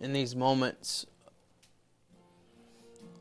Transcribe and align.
in 0.00 0.12
these 0.12 0.36
moments, 0.36 1.06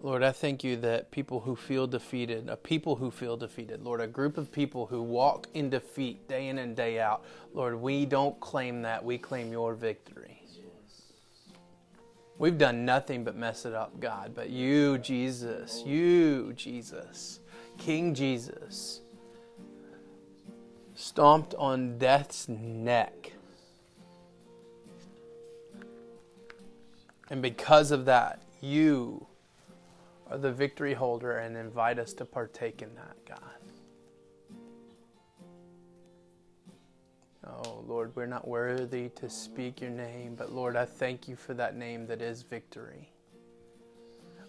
Lord, 0.01 0.21
I 0.21 0.31
thank 0.31 0.63
you 0.63 0.75
that 0.78 1.09
people 1.09 1.40
who 1.40 1.55
feel 1.55 1.88
defeated, 1.88 2.48
a 2.48 2.55
people 2.55 2.96
who 2.96 3.09
feel 3.09 3.38
defeated, 3.38 3.81
Lord, 3.81 4.01
a 4.01 4.07
group 4.07 4.38
of 4.38 4.51
people 4.51 4.85
who 4.85 5.01
walk 5.01 5.47
in 5.53 5.69
defeat 5.69 6.27
day 6.27 6.47
in 6.49 6.59
and 6.59 6.75
day 6.75 6.99
out, 6.99 7.23
Lord, 7.53 7.75
we 7.81 8.05
don't 8.05 8.39
claim 8.39 8.83
that. 8.83 9.03
We 9.03 9.17
claim 9.17 9.51
your 9.51 9.73
victory. 9.73 10.43
We've 12.38 12.58
done 12.58 12.83
nothing 12.83 13.23
but 13.23 13.35
mess 13.35 13.65
it 13.65 13.73
up, 13.73 13.99
God. 13.99 14.33
But 14.35 14.49
you, 14.49 14.97
Jesus, 14.97 15.81
you, 15.85 16.52
Jesus, 16.53 17.39
King 17.77 18.13
Jesus, 18.13 19.02
stomped 20.94 21.55
on 21.55 21.98
death's 21.98 22.49
neck. 22.49 23.31
And 27.30 27.41
because 27.41 27.91
of 27.91 28.05
that, 28.05 28.41
you 28.62 29.26
are 30.30 30.38
the 30.38 30.52
victory 30.52 30.94
holder 30.94 31.38
and 31.38 31.55
invite 31.58 32.00
us 32.00 32.13
to 32.13 32.26
partake 32.26 32.81
in 32.81 32.94
that, 32.95 33.16
God. 33.27 33.40
Oh, 37.48 37.84
Lord, 37.88 38.16
we're 38.16 38.26
not 38.26 38.48
worthy 38.48 39.09
to 39.09 39.30
speak 39.30 39.81
your 39.81 39.91
name, 39.91 40.36
but 40.36 40.52
Lord, 40.52 40.76
I 40.76 40.86
thank 40.86 41.27
you 41.27 41.36
for 41.36 41.53
that 41.53 41.76
name 41.76 42.08
that 42.08 42.22
is 42.22 42.41
victory. 42.41 43.12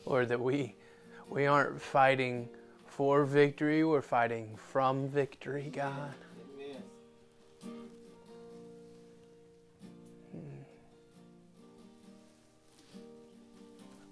Lord, 0.07 0.29
that 0.29 0.41
we 0.41 0.77
we 1.29 1.47
aren't 1.47 1.81
fighting 1.81 2.49
for 2.87 3.25
victory, 3.25 3.85
we're 3.85 4.01
fighting 4.01 4.57
from 4.57 5.09
victory, 5.09 5.71
God. 5.73 6.15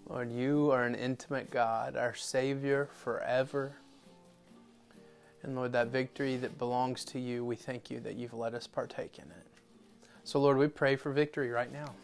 Lord, 0.09 0.31
you 0.31 0.71
are 0.71 0.85
an 0.85 0.95
intimate 0.95 1.51
God, 1.51 1.97
our 1.97 2.15
Savior 2.15 2.89
forever. 3.03 3.77
And 5.42 5.56
Lord, 5.56 5.73
that 5.73 5.89
victory 5.89 6.37
that 6.37 6.59
belongs 6.59 7.05
to 7.06 7.19
you, 7.19 7.45
we 7.45 7.56
thank 7.56 7.91
you 7.91 8.01
that 8.01 8.15
you've 8.15 8.34
let 8.34 8.55
us 8.55 8.67
partake 8.67 9.19
in 9.19 9.25
it. 9.25 9.47
So, 10.25 10.41
Lord, 10.41 10.56
we 10.56 10.69
pray 10.69 10.97
for 10.97 11.12
victory 11.12 11.51
right 11.51 11.73
now. 11.73 11.95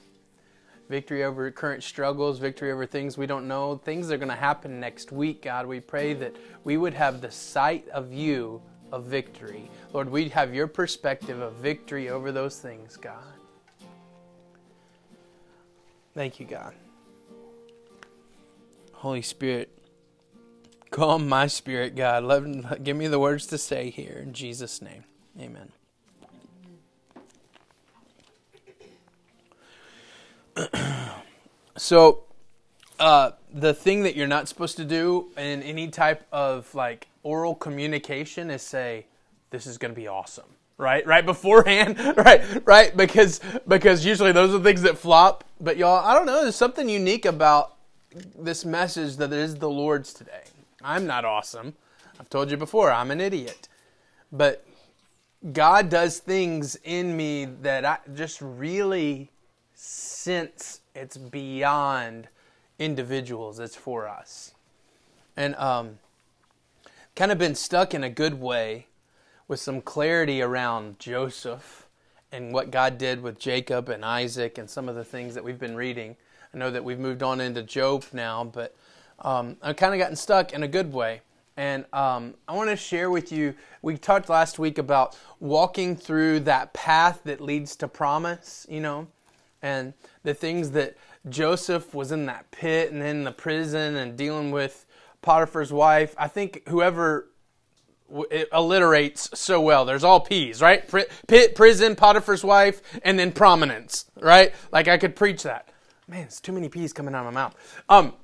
Victory 0.88 1.24
over 1.24 1.50
current 1.50 1.82
struggles, 1.82 2.38
victory 2.38 2.72
over 2.72 2.84
things 2.84 3.16
we 3.16 3.26
don't 3.26 3.46
know, 3.46 3.76
things 3.76 4.08
that 4.08 4.14
are 4.14 4.18
going 4.18 4.28
to 4.28 4.34
happen 4.34 4.80
next 4.80 5.12
week, 5.12 5.42
God. 5.42 5.66
We 5.66 5.80
pray 5.80 6.14
that 6.14 6.34
we 6.64 6.76
would 6.76 6.94
have 6.94 7.20
the 7.20 7.30
sight 7.30 7.88
of 7.90 8.12
you 8.12 8.60
of 8.92 9.04
victory. 9.04 9.70
Lord, 9.92 10.10
we'd 10.10 10.32
have 10.32 10.54
your 10.54 10.66
perspective 10.66 11.40
of 11.40 11.54
victory 11.54 12.08
over 12.08 12.32
those 12.32 12.58
things, 12.58 12.96
God. 12.96 13.22
Thank 16.12 16.40
you, 16.40 16.46
God. 16.46 16.74
Holy 19.00 19.22
Spirit, 19.22 19.70
calm 20.90 21.26
my 21.26 21.46
spirit, 21.46 21.96
God. 21.96 22.22
Let, 22.22 22.84
give 22.84 22.98
me 22.98 23.06
the 23.06 23.18
words 23.18 23.46
to 23.46 23.56
say 23.56 23.88
here 23.88 24.20
in 24.22 24.34
Jesus' 24.34 24.82
name. 24.82 25.04
Amen. 25.40 25.72
so, 31.78 32.24
uh, 32.98 33.30
the 33.50 33.72
thing 33.72 34.02
that 34.02 34.16
you're 34.16 34.26
not 34.26 34.48
supposed 34.48 34.76
to 34.76 34.84
do 34.84 35.30
in 35.38 35.62
any 35.62 35.88
type 35.88 36.26
of 36.30 36.74
like 36.74 37.08
oral 37.22 37.54
communication 37.54 38.50
is 38.50 38.60
say, 38.60 39.06
"This 39.48 39.66
is 39.66 39.78
going 39.78 39.92
to 39.94 39.96
be 39.98 40.08
awesome." 40.08 40.44
Right, 40.76 41.06
right 41.06 41.24
beforehand, 41.24 41.98
right, 42.18 42.42
right, 42.66 42.94
because 42.94 43.40
because 43.66 44.04
usually 44.04 44.32
those 44.32 44.54
are 44.54 44.62
things 44.62 44.82
that 44.82 44.98
flop. 44.98 45.44
But 45.58 45.78
y'all, 45.78 46.04
I 46.04 46.14
don't 46.14 46.26
know. 46.26 46.42
There's 46.42 46.54
something 46.54 46.86
unique 46.86 47.24
about 47.24 47.76
this 48.10 48.64
message 48.64 49.16
that 49.16 49.32
is 49.32 49.56
the 49.56 49.70
Lord's 49.70 50.12
today. 50.12 50.44
I'm 50.82 51.06
not 51.06 51.24
awesome. 51.24 51.74
I've 52.18 52.30
told 52.30 52.50
you 52.50 52.56
before, 52.56 52.90
I'm 52.90 53.10
an 53.10 53.20
idiot. 53.20 53.68
But 54.32 54.66
God 55.52 55.88
does 55.88 56.18
things 56.18 56.76
in 56.84 57.16
me 57.16 57.44
that 57.44 57.84
I 57.84 57.98
just 58.14 58.40
really 58.40 59.30
sense 59.74 60.80
it's 60.94 61.16
beyond 61.16 62.28
individuals, 62.78 63.58
it's 63.58 63.76
for 63.76 64.08
us. 64.08 64.52
And 65.36 65.54
um, 65.56 65.98
kind 67.16 67.32
of 67.32 67.38
been 67.38 67.54
stuck 67.54 67.94
in 67.94 68.04
a 68.04 68.10
good 68.10 68.40
way 68.40 68.86
with 69.48 69.60
some 69.60 69.80
clarity 69.80 70.42
around 70.42 70.98
Joseph 70.98 71.86
and 72.30 72.52
what 72.52 72.70
God 72.70 72.98
did 72.98 73.22
with 73.22 73.38
Jacob 73.38 73.88
and 73.88 74.04
Isaac 74.04 74.58
and 74.58 74.68
some 74.68 74.88
of 74.88 74.94
the 74.94 75.04
things 75.04 75.34
that 75.34 75.42
we've 75.42 75.58
been 75.58 75.76
reading. 75.76 76.16
I 76.52 76.58
know 76.58 76.70
that 76.70 76.82
we've 76.82 76.98
moved 76.98 77.22
on 77.22 77.40
into 77.40 77.62
Job 77.62 78.04
now, 78.12 78.42
but 78.42 78.74
um, 79.20 79.56
I've 79.62 79.76
kind 79.76 79.94
of 79.94 80.00
gotten 80.00 80.16
stuck 80.16 80.52
in 80.52 80.62
a 80.62 80.68
good 80.68 80.92
way. 80.92 81.20
And 81.56 81.84
um, 81.92 82.34
I 82.48 82.54
want 82.54 82.70
to 82.70 82.76
share 82.76 83.10
with 83.10 83.30
you, 83.30 83.54
we 83.82 83.96
talked 83.96 84.28
last 84.28 84.58
week 84.58 84.78
about 84.78 85.16
walking 85.38 85.94
through 85.94 86.40
that 86.40 86.72
path 86.72 87.20
that 87.24 87.40
leads 87.40 87.76
to 87.76 87.88
promise, 87.88 88.66
you 88.68 88.80
know, 88.80 89.06
and 89.62 89.92
the 90.24 90.34
things 90.34 90.70
that 90.72 90.96
Joseph 91.28 91.94
was 91.94 92.12
in 92.12 92.26
that 92.26 92.50
pit 92.50 92.90
and 92.90 93.02
in 93.02 93.24
the 93.24 93.32
prison 93.32 93.96
and 93.96 94.16
dealing 94.16 94.50
with 94.50 94.86
Potiphar's 95.22 95.72
wife. 95.72 96.14
I 96.18 96.28
think 96.28 96.66
whoever 96.68 97.28
it 98.30 98.50
alliterates 98.50 99.36
so 99.36 99.60
well. 99.60 99.84
There's 99.84 100.02
all 100.02 100.20
P's, 100.20 100.60
right? 100.60 100.82
Pit, 101.28 101.54
prison, 101.54 101.94
Potiphar's 101.94 102.42
wife, 102.42 102.80
and 103.04 103.18
then 103.18 103.30
prominence, 103.30 104.06
right? 104.18 104.52
Like 104.72 104.88
I 104.88 104.98
could 104.98 105.14
preach 105.14 105.44
that 105.44 105.68
man, 106.10 106.24
it's 106.24 106.40
too 106.40 106.52
many 106.52 106.68
P's 106.68 106.92
coming 106.92 107.14
out 107.14 107.24
of 107.24 107.32
my 107.32 107.40
mouth. 107.40 107.82
Um, 107.88 108.14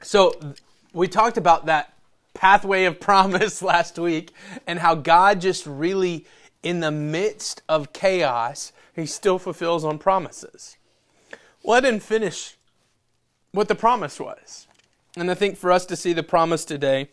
so 0.00 0.32
we 0.94 1.06
talked 1.06 1.36
about 1.36 1.66
that 1.66 1.92
pathway 2.32 2.84
of 2.84 2.98
promise 3.00 3.60
last 3.60 3.98
week 3.98 4.32
and 4.66 4.78
how 4.78 4.94
God 4.94 5.40
just 5.40 5.66
really, 5.66 6.24
in 6.62 6.80
the 6.80 6.90
midst 6.90 7.62
of 7.68 7.92
chaos, 7.92 8.72
He 8.96 9.04
still 9.04 9.38
fulfills 9.38 9.84
on 9.84 9.98
promises. 9.98 10.78
Well, 11.62 11.76
I 11.76 11.80
didn't 11.80 12.02
finish 12.02 12.56
what 13.52 13.68
the 13.68 13.74
promise 13.74 14.18
was. 14.18 14.66
And 15.16 15.30
I 15.30 15.34
think 15.34 15.58
for 15.58 15.70
us 15.70 15.84
to 15.86 15.96
see 15.96 16.14
the 16.14 16.22
promise 16.22 16.64
today, 16.64 17.10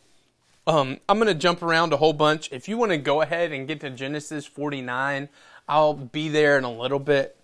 um, 0.65 0.99
I'm 1.09 1.17
going 1.17 1.27
to 1.27 1.33
jump 1.33 1.61
around 1.61 1.91
a 1.91 1.97
whole 1.97 2.13
bunch. 2.13 2.49
If 2.51 2.69
you 2.69 2.77
want 2.77 2.91
to 2.91 2.97
go 2.97 3.21
ahead 3.21 3.51
and 3.51 3.67
get 3.67 3.81
to 3.81 3.89
Genesis 3.89 4.45
49, 4.45 5.27
I'll 5.67 5.93
be 5.93 6.29
there 6.29 6.57
in 6.57 6.63
a 6.63 6.71
little 6.71 6.99
bit. 6.99 7.36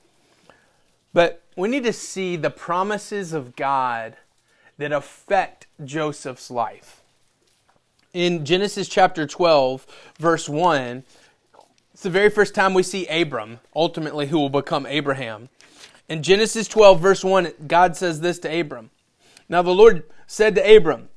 But 1.13 1.43
we 1.55 1.69
need 1.69 1.83
to 1.83 1.93
see 1.93 2.35
the 2.35 2.49
promises 2.49 3.33
of 3.33 3.55
God 3.55 4.17
that 4.77 4.91
affect 4.91 5.67
Joseph's 5.83 6.49
life. 6.49 7.01
In 8.13 8.45
Genesis 8.45 8.87
chapter 8.87 9.25
12, 9.25 9.85
verse 10.19 10.49
1, 10.49 11.03
it's 11.93 12.03
the 12.03 12.09
very 12.09 12.29
first 12.29 12.55
time 12.55 12.73
we 12.73 12.83
see 12.83 13.05
Abram, 13.07 13.59
ultimately, 13.75 14.27
who 14.27 14.39
will 14.39 14.49
become 14.49 14.85
Abraham. 14.87 15.49
In 16.09 16.23
Genesis 16.23 16.67
12, 16.67 16.99
verse 16.99 17.23
1, 17.23 17.53
God 17.67 17.95
says 17.95 18.21
this 18.21 18.39
to 18.39 18.59
Abram 18.59 18.89
Now 19.47 19.61
the 19.61 19.71
Lord 19.71 20.03
said 20.25 20.55
to 20.55 20.75
Abram, 20.75 21.09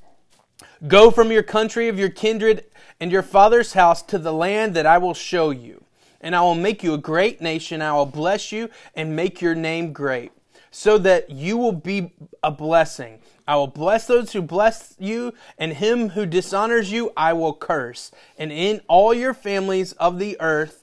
Go 0.86 1.10
from 1.10 1.32
your 1.32 1.42
country 1.42 1.88
of 1.88 1.98
your 1.98 2.10
kindred 2.10 2.64
and 3.00 3.10
your 3.10 3.22
father's 3.22 3.72
house 3.72 4.02
to 4.02 4.18
the 4.18 4.32
land 4.32 4.74
that 4.74 4.86
I 4.86 4.98
will 4.98 5.14
show 5.14 5.50
you 5.50 5.85
and 6.20 6.34
I 6.34 6.40
will 6.40 6.54
make 6.54 6.82
you 6.82 6.94
a 6.94 6.98
great 6.98 7.40
nation. 7.40 7.82
I 7.82 7.92
will 7.92 8.06
bless 8.06 8.52
you 8.52 8.70
and 8.94 9.16
make 9.16 9.40
your 9.40 9.54
name 9.54 9.92
great, 9.92 10.32
so 10.70 10.98
that 10.98 11.30
you 11.30 11.56
will 11.56 11.72
be 11.72 12.12
a 12.42 12.50
blessing. 12.50 13.20
I 13.48 13.56
will 13.56 13.68
bless 13.68 14.06
those 14.06 14.32
who 14.32 14.42
bless 14.42 14.96
you, 14.98 15.32
and 15.56 15.72
him 15.72 16.10
who 16.10 16.26
dishonors 16.26 16.90
you 16.90 17.12
I 17.16 17.32
will 17.32 17.54
curse. 17.54 18.10
And 18.38 18.50
in 18.50 18.80
all 18.88 19.14
your 19.14 19.34
families 19.34 19.92
of 19.92 20.18
the 20.18 20.36
earth, 20.40 20.82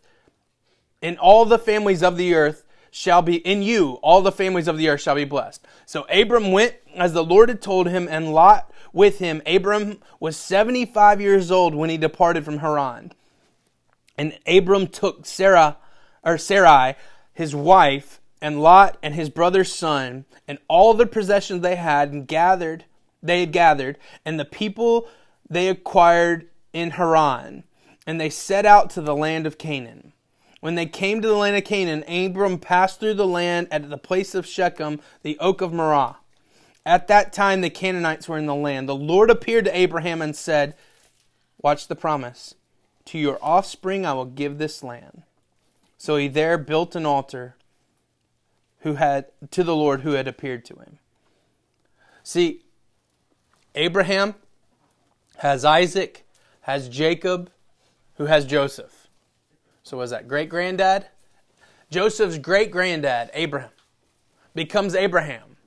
in 1.02 1.18
all 1.18 1.44
the 1.44 1.60
families 1.60 2.02
of 2.02 2.16
the 2.16 2.34
earth 2.34 2.64
shall 2.90 3.22
be 3.22 3.38
in 3.38 3.64
you, 3.64 3.94
all 4.02 4.22
the 4.22 4.32
families 4.32 4.68
of 4.68 4.78
the 4.78 4.88
earth 4.88 5.02
shall 5.02 5.16
be 5.16 5.26
blessed. 5.26 5.66
So 5.86 6.06
Abram 6.10 6.52
went 6.52 6.75
as 6.96 7.12
the 7.12 7.24
Lord 7.24 7.50
had 7.50 7.62
told 7.62 7.90
him, 7.90 8.07
and 8.07 8.34
Lot 8.34 8.72
with 8.94 9.19
him. 9.19 9.42
Abram 9.46 10.00
was 10.19 10.38
75 10.38 11.19
years 11.19 11.52
old 11.52 11.75
when 11.75 11.90
he 11.90 11.98
departed 11.98 12.46
from 12.46 12.60
Haran. 12.60 13.12
And 14.18 14.38
Abram 14.48 14.88
took 14.88 15.25
Sarah 15.25 15.77
or 16.24 16.38
Sarai, 16.38 16.95
his 17.33 17.56
wife, 17.56 18.21
and 18.42 18.62
Lot 18.62 18.98
and 19.01 19.15
his 19.15 19.30
brother's 19.30 19.71
son, 19.71 20.25
and 20.48 20.57
all 20.68 20.94
the 20.94 21.06
possessions 21.06 21.62
they 21.62 21.75
had, 21.75 22.12
and 22.12 22.27
gathered 22.27 22.86
they 23.24 23.39
had 23.39 23.54
gathered, 23.54 23.98
and 24.25 24.39
the 24.39 24.45
people 24.45 25.07
they 25.50 25.69
acquired 25.69 26.50
in 26.74 26.92
Haran, 26.92 27.63
and 28.06 28.19
they 28.19 28.30
set 28.30 28.65
out 28.65 28.89
to 28.92 29.01
the 29.01 29.15
land 29.15 29.48
of 29.48 29.57
Canaan. 29.57 30.12
When 30.59 30.75
they 30.75 30.86
came 30.86 31.21
to 31.21 31.27
the 31.27 31.36
land 31.36 31.56
of 31.56 31.63
Canaan, 31.63 32.04
Abram 32.07 32.59
passed 32.59 33.00
through 33.00 33.16
the 33.16 33.27
land 33.27 33.68
at 33.71 33.89
the 33.89 33.98
place 33.98 34.36
of 34.36 34.45
Shechem, 34.45 35.00
the 35.21 35.38
oak 35.39 35.62
of 35.62 35.74
Moreh. 35.74 36.16
At 36.86 37.07
that 37.07 37.31
time, 37.31 37.62
the 37.62 37.69
Canaanites 37.69 38.27
were 38.27 38.38
in 38.38 38.45
the 38.45 38.56
land. 38.56 38.89
The 38.89 38.95
Lord 38.95 39.30
appeared 39.30 39.66
to 39.66 39.77
Abraham 39.77 40.21
and 40.21 40.36
said, 40.36 40.75
Watch 41.62 41.88
the 41.88 41.95
promise. 41.95 42.56
To 43.06 43.18
your 43.18 43.38
offspring 43.42 44.06
I 44.06 44.14
will 44.14 44.26
give 44.26 44.58
this 44.58 44.84
land. 44.84 45.24
So 45.98 46.18
he 46.18 46.28
there 46.28 46.58
built 46.58 46.96
an 46.96 47.06
altar 47.06 47.56
who 48.80 48.96
had 48.96 49.28
to 49.52 49.64
the 49.64 49.76
Lord 49.76 50.02
who 50.02 50.12
had 50.12 50.28
appeared 50.28 50.66
to 50.66 50.76
him. 50.76 51.00
See, 52.24 52.64
Abraham 53.76 54.36
has 55.38 55.66
Isaac, 55.66 56.26
has 56.62 56.90
Jacob, 56.90 57.50
who 58.16 58.26
has 58.26 58.46
Joseph. 58.46 59.08
So 59.84 59.98
was 59.98 60.12
that 60.12 60.28
great 60.28 60.50
granddad? 60.50 61.08
Joseph's 61.90 62.38
great 62.38 62.72
granddad, 62.72 63.30
Abraham, 63.34 63.70
becomes 64.56 64.96
Abraham. 64.96 65.58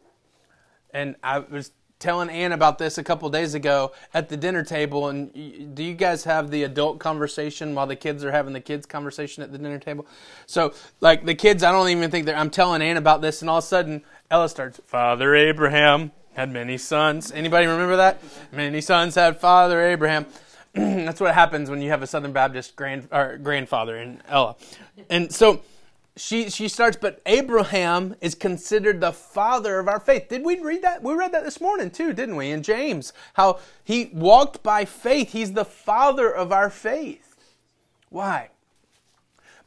And 0.91 1.17
I 1.23 1.41
was 1.41 1.73
telling 1.98 2.28
Ann 2.28 2.52
about 2.52 2.78
this 2.78 2.98
a 2.98 3.04
couple 3.04 3.28
days 3.31 3.54
ago 3.54 3.93
at 4.12 4.28
the 4.28 4.37
dinner 4.37 4.62
table. 4.62 5.08
And 5.08 5.75
do 5.75 5.82
you 5.82 5.94
guys 5.94 6.25
have 6.25 6.50
the 6.50 6.62
adult 6.64 6.98
conversation 6.98 7.75
while 7.75 7.87
the 7.87 7.96
kids 7.96 8.25
are 8.25 8.32
having 8.32 8.52
the 8.52 8.60
kids 8.60 8.87
conversation 8.87 9.43
at 9.43 9.52
the 9.52 9.58
dinner 9.58 9.78
table? 9.78 10.06
So, 10.46 10.75
like 11.00 11.25
the 11.25 11.34
kids, 11.34 11.62
I 11.62 11.72
don't 11.72 11.88
even 11.88 12.10
think 12.10 12.26
they're. 12.26 12.37
I'm 12.37 12.50
telling 12.50 12.82
Ann 12.82 12.96
about 12.96 13.22
this, 13.22 13.40
and 13.40 13.50
all 13.50 13.58
of 13.58 13.64
a 13.64 13.66
sudden 13.66 14.04
Ella 14.31 14.48
starts, 14.48 14.81
"Father 14.84 15.34
Abraham 15.34 16.12
had 16.34 16.52
many 16.52 16.78
sons." 16.78 17.32
Anybody 17.32 17.66
remember 17.66 17.96
that? 17.96 18.22
Many 18.52 18.81
sons 18.81 19.14
had 19.14 19.40
Father 19.40 19.81
Abraham. 19.81 20.26
That's 20.75 21.20
what 21.20 21.34
happens 21.34 21.70
when 21.70 21.81
you 21.81 21.90
have 21.90 22.02
a 22.02 22.06
Southern 22.06 22.32
Baptist 22.32 22.76
grand 22.76 23.08
grandfather 23.42 23.96
in 23.96 24.22
Ella, 24.28 24.56
and 25.08 25.32
so 25.32 25.62
she 26.16 26.48
she 26.48 26.66
starts 26.66 26.96
but 26.96 27.20
abraham 27.26 28.16
is 28.22 28.34
considered 28.34 29.00
the 29.00 29.12
father 29.12 29.78
of 29.78 29.86
our 29.86 30.00
faith. 30.00 30.28
Did 30.28 30.44
we 30.44 30.58
read 30.58 30.82
that? 30.82 31.02
We 31.02 31.12
read 31.12 31.32
that 31.32 31.44
this 31.44 31.60
morning 31.60 31.90
too 31.90 32.12
didn't 32.12 32.36
we? 32.36 32.50
In 32.50 32.62
james 32.62 33.12
how 33.34 33.60
he 33.84 34.10
walked 34.12 34.62
by 34.62 34.84
faith. 34.86 35.32
He's 35.32 35.52
the 35.52 35.64
father 35.64 36.34
of 36.34 36.52
our 36.52 36.70
faith. 36.70 37.36
Why? 38.08 38.48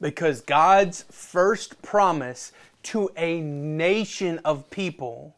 Because 0.01 0.41
god's 0.41 1.05
first 1.11 1.81
promise 1.83 2.51
to 2.81 3.11
a 3.15 3.41
nation 3.41 4.39
of 4.43 4.69
people 4.71 5.35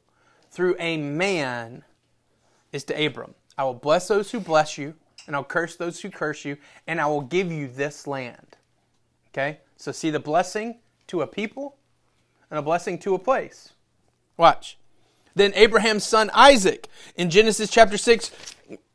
through 0.49 0.75
a 0.79 0.97
man 0.97 1.83
is 2.71 2.83
to 2.85 3.05
abram. 3.05 3.35
I 3.57 3.65
will 3.65 3.73
bless 3.73 4.07
those 4.07 4.31
who 4.31 4.39
bless 4.39 4.77
you 4.77 4.93
and 5.27 5.35
i'll 5.35 5.43
curse 5.43 5.75
those 5.75 5.99
who 5.99 6.09
curse 6.09 6.45
you 6.45 6.57
and 6.87 7.01
i 7.01 7.05
will 7.05 7.21
give 7.21 7.51
you 7.51 7.67
this 7.67 8.07
land. 8.07 8.55
Okay? 9.33 9.59
So 9.75 9.91
see 9.91 10.09
the 10.09 10.19
blessing 10.19 10.77
to 11.11 11.21
a 11.21 11.27
people 11.27 11.75
and 12.49 12.57
a 12.57 12.61
blessing 12.61 12.97
to 12.97 13.13
a 13.13 13.19
place. 13.19 13.73
Watch. 14.37 14.77
Then 15.35 15.51
Abraham's 15.55 16.05
son 16.05 16.31
Isaac 16.33 16.87
in 17.15 17.29
Genesis 17.29 17.69
chapter 17.69 17.97
6, 17.97 18.31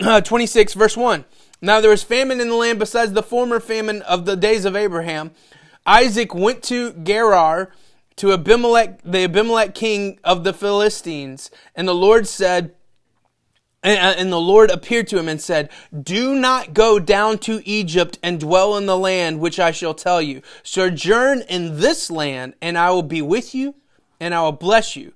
uh, 0.00 0.22
26, 0.22 0.72
verse 0.72 0.96
1. 0.96 1.26
Now 1.60 1.82
there 1.82 1.90
was 1.90 2.02
famine 2.02 2.40
in 2.40 2.48
the 2.48 2.54
land 2.54 2.78
besides 2.78 3.12
the 3.12 3.22
former 3.22 3.60
famine 3.60 4.00
of 4.02 4.24
the 4.24 4.34
days 4.34 4.64
of 4.64 4.74
Abraham. 4.74 5.32
Isaac 5.86 6.34
went 6.34 6.62
to 6.64 6.92
Gerar 6.94 7.72
to 8.16 8.32
Abimelech, 8.32 9.02
the 9.02 9.24
Abimelech 9.24 9.74
king 9.74 10.18
of 10.24 10.42
the 10.42 10.54
Philistines, 10.54 11.50
and 11.74 11.86
the 11.86 11.94
Lord 11.94 12.26
said, 12.26 12.74
Uh, 13.86 14.14
and 14.18 14.32
the 14.32 14.40
Lord 14.40 14.72
appeared 14.72 15.06
to 15.08 15.18
him 15.18 15.28
and 15.28 15.40
said, 15.40 15.70
Do 16.02 16.34
not 16.34 16.74
go 16.74 16.98
down 16.98 17.38
to 17.38 17.62
Egypt 17.64 18.18
and 18.20 18.40
dwell 18.40 18.76
in 18.76 18.86
the 18.86 18.98
land 18.98 19.38
which 19.38 19.60
I 19.60 19.70
shall 19.70 19.94
tell 19.94 20.20
you. 20.20 20.42
Sojourn 20.64 21.42
in 21.42 21.78
this 21.78 22.10
land, 22.10 22.54
and 22.60 22.76
I 22.76 22.90
will 22.90 23.04
be 23.04 23.22
with 23.22 23.54
you, 23.54 23.76
and 24.18 24.34
I 24.34 24.42
will 24.42 24.50
bless 24.50 24.96
you. 24.96 25.12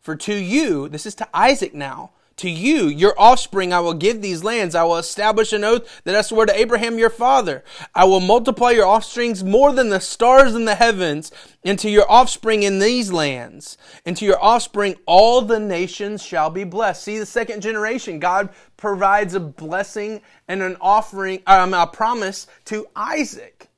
For 0.00 0.16
to 0.16 0.34
you, 0.34 0.88
this 0.88 1.04
is 1.04 1.14
to 1.16 1.28
Isaac 1.34 1.74
now, 1.74 2.12
to 2.36 2.50
you, 2.50 2.88
your 2.88 3.18
offspring, 3.18 3.72
I 3.72 3.80
will 3.80 3.94
give 3.94 4.20
these 4.20 4.44
lands. 4.44 4.74
I 4.74 4.84
will 4.84 4.98
establish 4.98 5.54
an 5.54 5.64
oath 5.64 6.02
that 6.04 6.14
I 6.14 6.20
swore 6.20 6.44
to 6.44 6.58
Abraham 6.58 6.98
your 6.98 7.08
father. 7.08 7.64
I 7.94 8.04
will 8.04 8.20
multiply 8.20 8.72
your 8.72 8.86
offsprings 8.86 9.42
more 9.42 9.72
than 9.72 9.88
the 9.88 10.00
stars 10.00 10.54
in 10.54 10.66
the 10.66 10.74
heavens, 10.74 11.32
and 11.64 11.78
to 11.78 11.88
your 11.88 12.10
offspring 12.10 12.62
in 12.62 12.78
these 12.78 13.10
lands. 13.10 13.78
And 14.04 14.16
to 14.18 14.26
your 14.26 14.42
offspring, 14.42 14.96
all 15.06 15.40
the 15.40 15.58
nations 15.58 16.22
shall 16.22 16.50
be 16.50 16.64
blessed. 16.64 17.04
See 17.04 17.18
the 17.18 17.24
second 17.24 17.62
generation. 17.62 18.18
God 18.18 18.50
provides 18.76 19.32
a 19.32 19.40
blessing 19.40 20.20
and 20.46 20.60
an 20.60 20.76
offering, 20.80 21.42
um, 21.46 21.72
a 21.72 21.86
promise 21.86 22.46
to 22.66 22.86
Isaac 22.94 23.68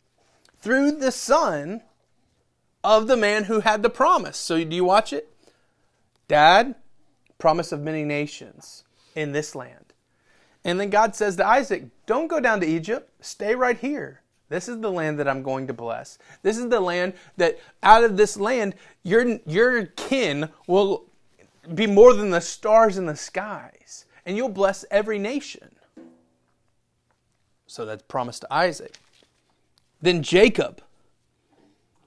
through 0.60 0.92
the 0.92 1.12
son 1.12 1.82
of 2.82 3.06
the 3.06 3.16
man 3.16 3.44
who 3.44 3.60
had 3.60 3.84
the 3.84 3.90
promise. 3.90 4.36
So 4.36 4.62
do 4.64 4.74
you 4.74 4.84
watch 4.84 5.12
it? 5.12 5.32
Dad, 6.26 6.74
promise 7.38 7.72
of 7.72 7.80
many 7.80 8.04
nations 8.04 8.84
in 9.14 9.32
this 9.32 9.54
land. 9.54 9.94
And 10.64 10.78
then 10.78 10.90
God 10.90 11.14
says 11.14 11.36
to 11.36 11.46
Isaac, 11.46 11.84
Don't 12.06 12.28
go 12.28 12.40
down 12.40 12.60
to 12.60 12.66
Egypt, 12.66 13.10
stay 13.20 13.54
right 13.54 13.78
here. 13.78 14.22
This 14.48 14.68
is 14.68 14.80
the 14.80 14.90
land 14.90 15.18
that 15.18 15.28
I'm 15.28 15.42
going 15.42 15.66
to 15.66 15.74
bless. 15.74 16.18
This 16.42 16.56
is 16.56 16.68
the 16.68 16.80
land 16.80 17.14
that 17.36 17.58
out 17.82 18.02
of 18.02 18.16
this 18.16 18.36
land, 18.36 18.74
your, 19.02 19.38
your 19.46 19.86
kin 19.86 20.48
will 20.66 21.04
be 21.74 21.86
more 21.86 22.14
than 22.14 22.30
the 22.30 22.40
stars 22.40 22.96
in 22.96 23.06
the 23.06 23.16
skies, 23.16 24.06
and 24.24 24.36
you'll 24.36 24.48
bless 24.48 24.84
every 24.90 25.18
nation. 25.18 25.74
So 27.66 27.84
that's 27.84 28.02
promised 28.02 28.42
to 28.42 28.52
Isaac. 28.52 28.98
Then 30.00 30.22
Jacob, 30.22 30.80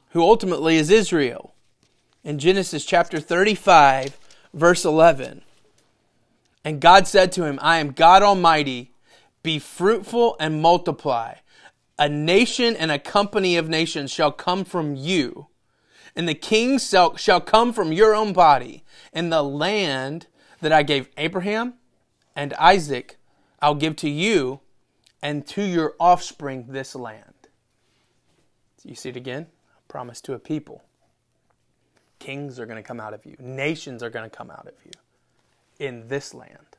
who 0.10 0.24
ultimately 0.24 0.78
is 0.78 0.89
Israel, 0.89 1.54
in 2.24 2.39
Genesis 2.39 2.86
chapter 2.86 3.19
35, 3.19 4.18
verse 4.53 4.86
11. 4.86 5.42
And 6.63 6.80
God 6.80 7.07
said 7.07 7.31
to 7.33 7.45
him, 7.45 7.59
I 7.62 7.80
am 7.80 7.92
God 7.92 8.21
Almighty. 8.21 8.92
Be 9.44 9.57
fruitful 9.57 10.36
and 10.39 10.62
multiply. 10.62 11.36
A 11.98 12.07
nation 12.07 12.75
and 12.75 12.92
a 12.92 13.00
company 13.00 13.57
of 13.57 13.69
nations 13.69 14.12
shall 14.12 14.31
come 14.31 14.63
from 14.63 14.95
you, 14.95 15.48
and 16.15 16.27
the 16.27 16.33
kings 16.33 16.89
shall, 16.89 17.42
come 17.42 17.74
from 17.74 17.92
your 17.92 18.13
own 18.13 18.33
body. 18.33 18.83
And 19.13 19.31
the 19.31 19.44
land 19.44 20.27
that 20.62 20.71
I 20.71 20.83
gave 20.83 21.09
Abraham 21.18 21.75
and 22.36 22.54
Isaac, 22.56 23.18
I'll 23.62 23.75
give 23.75 23.95
to 23.97 24.09
you 24.09 24.62
and 25.21 25.45
to 25.47 25.63
your 25.63 25.95
offspring 26.00 26.65
this 26.69 26.95
land. 26.95 27.47
You 28.83 28.95
see 28.95 29.09
it 29.09 29.15
again? 29.15 29.47
Promise 29.88 30.21
to 30.21 30.33
a 30.33 30.39
people. 30.39 30.83
Kings 32.21 32.59
are 32.59 32.68
going 32.68 32.77
to 32.77 32.88
come 32.88 33.00
out 33.00 33.15
of 33.15 33.25
you, 33.25 33.35
nations 33.39 34.03
are 34.03 34.12
going 34.12 34.29
to 34.29 34.35
come 34.35 34.51
out 34.51 34.68
of 34.68 34.73
you 34.85 34.91
in 35.79 36.07
this 36.07 36.35
land. 36.35 36.77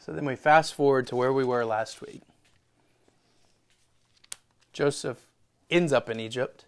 So 0.00 0.12
then 0.12 0.24
we 0.24 0.34
fast 0.34 0.74
forward 0.74 1.06
to 1.06 1.16
where 1.16 1.32
we 1.32 1.44
were 1.44 1.64
last 1.64 2.00
week. 2.00 2.22
Joseph 4.72 5.18
ends 5.70 5.92
up 5.92 6.10
in 6.10 6.18
Egypt, 6.18 6.66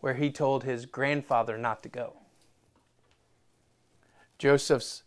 where 0.00 0.14
he 0.14 0.30
told 0.30 0.62
his 0.62 0.84
grandfather 0.84 1.56
not 1.56 1.82
to 1.82 1.88
go. 1.88 2.16
Joseph's 4.38 5.02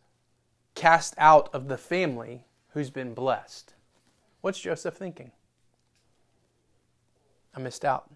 cast 0.73 1.13
out 1.19 1.47
of 1.53 1.67
the 1.67 1.77
family 1.77 2.45
who's 2.69 2.89
been 2.89 3.13
blessed. 3.13 3.75
What's 4.41 4.59
Joseph 4.59 4.95
thinking? 4.95 5.31
I 7.55 7.59
missed 7.59 7.85
out. 7.85 8.09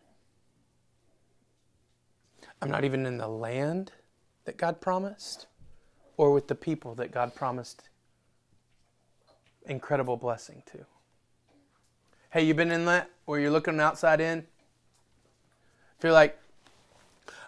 I'm 2.62 2.72
not 2.72 2.84
even 2.84 3.06
in 3.06 3.18
the 3.18 3.28
land 3.28 3.92
that 4.46 4.58
God 4.58 4.82
promised 4.82 5.48
or 6.16 6.32
with 6.32 6.48
the 6.48 6.56
people 6.56 6.96
that 6.96 7.12
God 7.12 7.36
promised 7.36 7.90
incredible 9.66 10.18
blessing 10.18 10.64
to. 10.72 10.86
Hey, 12.32 12.44
you 12.44 12.54
been 12.54 12.72
in 12.72 12.86
that 12.86 13.10
where 13.26 13.40
you're 13.40 13.52
looking 13.52 13.80
outside 13.80 14.20
in? 14.20 14.46
Feel 16.00 16.14
like 16.14 16.38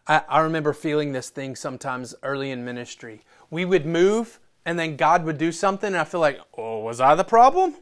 I, 0.08 0.22
I 0.28 0.40
remember 0.40 0.74
feeling 0.74 1.12
this 1.12 1.30
thing 1.30 1.56
sometimes 1.56 2.16
early 2.24 2.52
in 2.52 2.66
ministry. 2.66 3.22
We 3.50 3.66
would 3.66 3.86
move 3.86 4.40
and 4.66 4.78
then 4.78 4.98
God 4.98 5.24
would 5.24 5.38
do 5.38 5.52
something, 5.52 5.88
and 5.88 5.98
I 5.98 6.04
feel 6.04 6.20
like, 6.20 6.40
oh, 6.58 6.80
was 6.80 7.02
I 7.02 7.16
the 7.16 7.24
problem? 7.24 7.76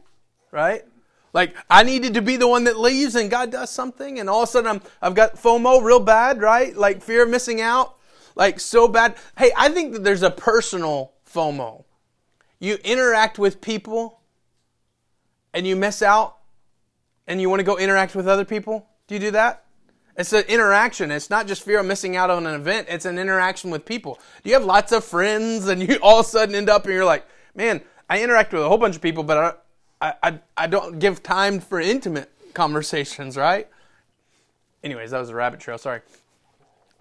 Right? 0.50 0.84
Like 1.32 1.54
I 1.68 1.82
needed 1.82 2.14
to 2.14 2.22
be 2.22 2.36
the 2.36 2.48
one 2.48 2.64
that 2.64 2.78
leaves 2.78 3.14
and 3.14 3.30
God 3.30 3.50
does 3.50 3.70
something 3.70 4.18
and 4.18 4.28
all 4.28 4.42
of 4.42 4.48
a 4.48 4.52
sudden 4.52 4.70
I'm, 4.70 4.82
I've 5.02 5.14
got 5.14 5.36
FOMO 5.36 5.82
real 5.82 6.00
bad, 6.00 6.40
right? 6.40 6.76
Like 6.76 7.02
fear 7.02 7.24
of 7.24 7.30
missing 7.30 7.60
out, 7.60 7.96
like 8.34 8.60
so 8.60 8.88
bad. 8.88 9.16
Hey, 9.36 9.52
I 9.56 9.68
think 9.68 9.92
that 9.92 10.04
there's 10.04 10.22
a 10.22 10.30
personal 10.30 11.12
FOMO. 11.30 11.84
You 12.58 12.78
interact 12.84 13.38
with 13.38 13.60
people 13.60 14.20
and 15.52 15.66
you 15.66 15.76
miss 15.76 16.02
out 16.02 16.38
and 17.26 17.40
you 17.40 17.50
want 17.50 17.60
to 17.60 17.64
go 17.64 17.76
interact 17.76 18.14
with 18.14 18.26
other 18.26 18.44
people. 18.44 18.88
Do 19.06 19.14
you 19.14 19.20
do 19.20 19.30
that? 19.32 19.64
It's 20.16 20.32
an 20.32 20.44
interaction. 20.48 21.12
It's 21.12 21.30
not 21.30 21.46
just 21.46 21.62
fear 21.62 21.78
of 21.78 21.86
missing 21.86 22.16
out 22.16 22.28
on 22.28 22.44
an 22.46 22.54
event. 22.54 22.88
It's 22.90 23.04
an 23.04 23.18
interaction 23.18 23.70
with 23.70 23.84
people. 23.84 24.18
Do 24.42 24.50
you 24.50 24.54
have 24.54 24.64
lots 24.64 24.90
of 24.90 25.04
friends 25.04 25.68
and 25.68 25.80
you 25.80 25.98
all 26.02 26.20
of 26.20 26.26
a 26.26 26.28
sudden 26.28 26.54
end 26.54 26.68
up 26.68 26.84
and 26.84 26.94
you're 26.94 27.04
like, 27.04 27.24
man, 27.54 27.82
I 28.10 28.22
interact 28.22 28.52
with 28.52 28.62
a 28.62 28.68
whole 28.68 28.78
bunch 28.78 28.96
of 28.96 29.02
people, 29.02 29.22
but 29.22 29.36
I, 29.36 29.52
I, 30.00 30.14
I, 30.22 30.38
I 30.56 30.66
don't 30.66 30.98
give 30.98 31.22
time 31.22 31.60
for 31.60 31.80
intimate 31.80 32.30
conversations, 32.54 33.36
right? 33.36 33.68
Anyways, 34.84 35.10
that 35.10 35.18
was 35.18 35.30
a 35.30 35.34
rabbit 35.34 35.60
trail, 35.60 35.78
sorry. 35.78 36.00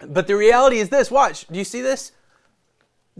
But 0.05 0.27
the 0.27 0.35
reality 0.35 0.77
is 0.77 0.89
this 0.89 1.09
watch, 1.09 1.47
do 1.47 1.57
you 1.57 1.63
see 1.63 1.81
this? 1.81 2.11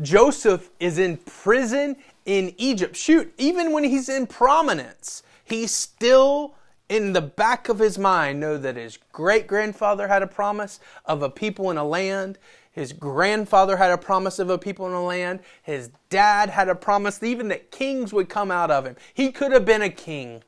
Joseph 0.02 0.70
is 0.80 1.00
in 1.00 1.18
prison 1.18 1.96
in 2.26 2.54
Egypt. 2.58 2.96
Shoot, 2.96 3.34
even 3.38 3.72
when 3.72 3.84
he's 3.84 4.10
in 4.10 4.28
prominence, 4.28 5.24
he's 5.44 5.72
still 5.72 6.54
in 6.90 7.14
the 7.14 7.22
back 7.22 7.68
of 7.68 7.80
his 7.80 7.98
mind 7.98 8.40
know 8.40 8.58
that 8.58 8.76
his 8.76 8.98
great 9.12 9.48
grandfather 9.48 10.08
had 10.08 10.22
a 10.22 10.28
promise 10.28 10.80
of 11.06 11.22
a 11.22 11.30
people 11.30 11.70
in 11.72 11.78
a 11.78 11.84
land. 11.84 12.38
His 12.78 12.94
grandfather 12.94 13.78
had 13.78 13.90
a 13.90 13.98
promise 13.98 14.38
of 14.38 14.52
a 14.52 14.58
people 14.60 14.86
in 14.86 14.92
the 14.92 15.00
land. 15.00 15.40
His 15.64 15.90
dad 16.12 16.52
had 16.52 16.70
a 16.70 16.76
promise 16.76 17.24
even 17.24 17.48
that 17.48 17.72
kings 17.72 18.14
would 18.14 18.30
come 18.30 18.52
out 18.52 18.70
of 18.70 18.86
him. 18.86 18.96
He 19.16 19.32
could 19.32 19.52
have 19.52 19.66
been 19.66 19.82
a 19.82 19.90
king. 19.90 20.44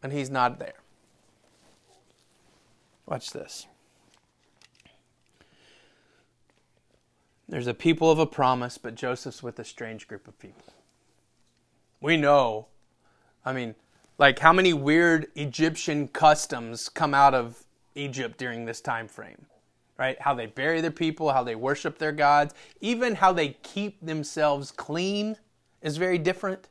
And 0.00 0.12
he's 0.12 0.30
not 0.30 0.60
there. 0.60 0.74
Watch 3.04 3.32
this. 3.32 3.66
There's 7.48 7.66
a 7.66 7.74
people 7.74 8.08
of 8.08 8.20
a 8.20 8.26
promise, 8.26 8.78
but 8.78 8.94
Joseph's 8.94 9.42
with 9.42 9.58
a 9.58 9.64
strange 9.64 10.06
group 10.06 10.28
of 10.28 10.38
people. 10.38 10.72
We 12.00 12.16
know, 12.16 12.68
I 13.44 13.52
mean, 13.52 13.74
like 14.18 14.38
how 14.38 14.52
many 14.52 14.72
weird 14.72 15.26
Egyptian 15.34 16.06
customs 16.06 16.88
come 16.88 17.12
out 17.12 17.34
of 17.34 17.64
Egypt 17.96 18.38
during 18.38 18.66
this 18.66 18.80
time 18.80 19.08
frame? 19.08 19.46
Right? 20.00 20.18
How 20.18 20.32
they 20.32 20.46
bury 20.46 20.80
their 20.80 20.90
people, 20.90 21.30
how 21.30 21.44
they 21.44 21.54
worship 21.54 21.98
their 21.98 22.10
gods, 22.10 22.54
even 22.80 23.16
how 23.16 23.34
they 23.34 23.50
keep 23.62 24.00
themselves 24.04 24.72
clean 24.72 25.36
is 25.82 25.98
very 25.98 26.16
different. 26.16 26.68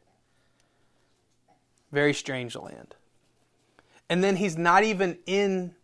Very 1.92 2.14
strange 2.14 2.56
land. 2.56 2.96
And 4.10 4.24
then 4.24 4.38
he's 4.38 4.58
not 4.58 4.84
even 4.84 5.20
in 5.28 5.76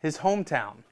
his 0.00 0.18
hometown. 0.18 0.84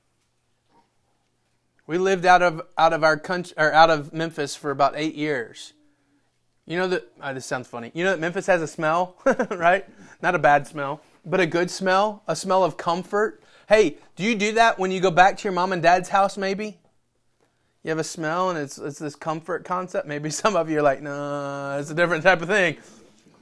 We 1.87 1.97
lived 1.97 2.27
out 2.27 2.43
of 2.43 2.63
out 2.77 2.93
of 2.93 3.05
our 3.05 3.17
country 3.17 3.55
or 3.57 3.73
out 3.73 3.91
of 3.91 4.13
Memphis 4.13 4.57
for 4.57 4.73
about 4.73 4.95
eight 4.97 5.15
years. 5.15 5.75
You 6.67 6.79
know 6.79 6.89
that 6.89 7.13
oh, 7.23 7.35
this 7.35 7.47
sounds 7.47 7.69
funny. 7.69 7.93
You 7.95 8.03
know 8.03 8.11
that 8.11 8.21
Memphis 8.21 8.47
has 8.47 8.63
a 8.63 8.67
smell, 8.67 9.17
right? 9.51 9.87
Not 10.23 10.35
a 10.35 10.41
bad 10.41 10.67
smell, 10.67 11.03
but 11.25 11.39
a 11.39 11.47
good 11.47 11.71
smell, 11.71 12.23
a 12.27 12.35
smell 12.35 12.65
of 12.65 12.77
comfort, 12.77 13.44
Hey, 13.69 13.97
do 14.17 14.25
you 14.25 14.35
do 14.35 14.53
that 14.53 14.79
when 14.79 14.91
you 14.91 15.01
go 15.01 15.11
back 15.11 15.39
to 15.39 15.45
your 15.45 15.53
mom 15.53 15.73
and 15.73 15.83
dad's 15.83 16.09
house, 16.09 16.37
maybe? 16.37 16.79
You 17.83 17.91
have 17.91 17.99
a 17.99 18.05
smell 18.05 18.51
and 18.51 18.59
it's, 18.59 18.79
it's 18.79 18.99
this 18.99 19.15
comfort 19.15 19.65
concept. 19.65 20.07
Maybe 20.07 20.31
some 20.43 20.57
of 20.57 20.71
you 20.71 20.79
are 20.79 20.83
like, 20.83 21.03
nah, 21.03 21.79
it's 21.79 21.91
a 21.91 21.95
different 21.95 22.23
type 22.23 22.43
of 22.43 22.49
thing. 22.49 22.77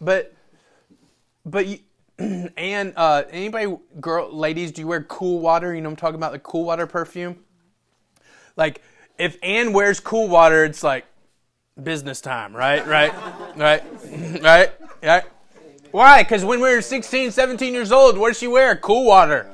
But, 0.00 0.35
but 1.45 1.67
you, 1.67 1.79
and 2.19 2.93
uh, 2.97 3.25
anybody, 3.31 3.76
girl, 4.00 4.33
ladies, 4.33 4.73
do 4.73 4.83
you 4.83 4.87
wear 4.87 5.02
cool 5.05 5.41
water? 5.41 5.75
You 5.75 5.81
know 5.81 5.91
I'm 5.91 5.97
talking 5.97 6.17
about 6.17 6.33
the 6.33 6.38
cool 6.38 6.64
water 6.64 6.87
perfume? 6.87 7.38
Like, 8.57 8.83
if 9.19 9.38
Anne 9.43 9.73
wears 9.73 9.99
cool 10.00 10.29
water, 10.29 10.64
it's 10.64 10.83
like 10.83 11.07
business 11.83 12.21
time, 12.21 12.55
right? 12.55 12.87
Right? 12.87 13.12
right? 13.57 13.83
right? 14.43 14.73
Right? 15.02 15.25
Why? 15.91 16.23
Because 16.23 16.45
when 16.45 16.61
we 16.61 16.75
were 16.75 16.83
16, 16.83 17.31
17 17.31 17.75
years 17.75 17.93
old, 17.93 18.19
what 18.19 18.29
does 18.29 18.38
she 18.38 18.47
wear? 18.47 18.76
Cool 18.76 19.05
water. 19.05 19.50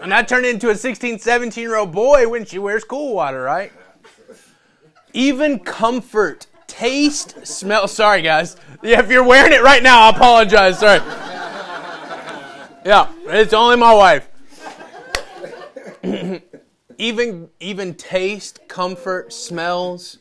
And 0.00 0.14
I 0.14 0.22
turn 0.22 0.46
into 0.46 0.70
a 0.70 0.74
16, 0.74 1.18
17 1.18 1.62
year 1.62 1.76
old 1.76 1.92
boy 1.92 2.28
when 2.28 2.46
she 2.46 2.58
wears 2.58 2.84
cool 2.84 3.14
water, 3.14 3.42
right? 3.42 3.70
Even 5.12 5.58
comfort, 5.58 6.46
taste, 6.66 7.46
smell. 7.46 7.86
Sorry, 7.86 8.22
guys. 8.22 8.56
Yeah, 8.82 9.00
if 9.00 9.10
you're 9.10 9.24
wearing 9.24 9.52
it 9.52 9.62
right 9.62 9.82
now, 9.82 10.02
I 10.02 10.10
apologize. 10.10 10.78
Sorry. 10.78 11.00
Yeah, 12.84 13.12
it's 13.26 13.52
only 13.52 13.76
my 13.76 13.92
wife. 13.92 14.28
even 16.98 17.50
even 17.60 17.94
taste, 17.94 18.60
comfort, 18.68 19.34
smells. 19.34 20.18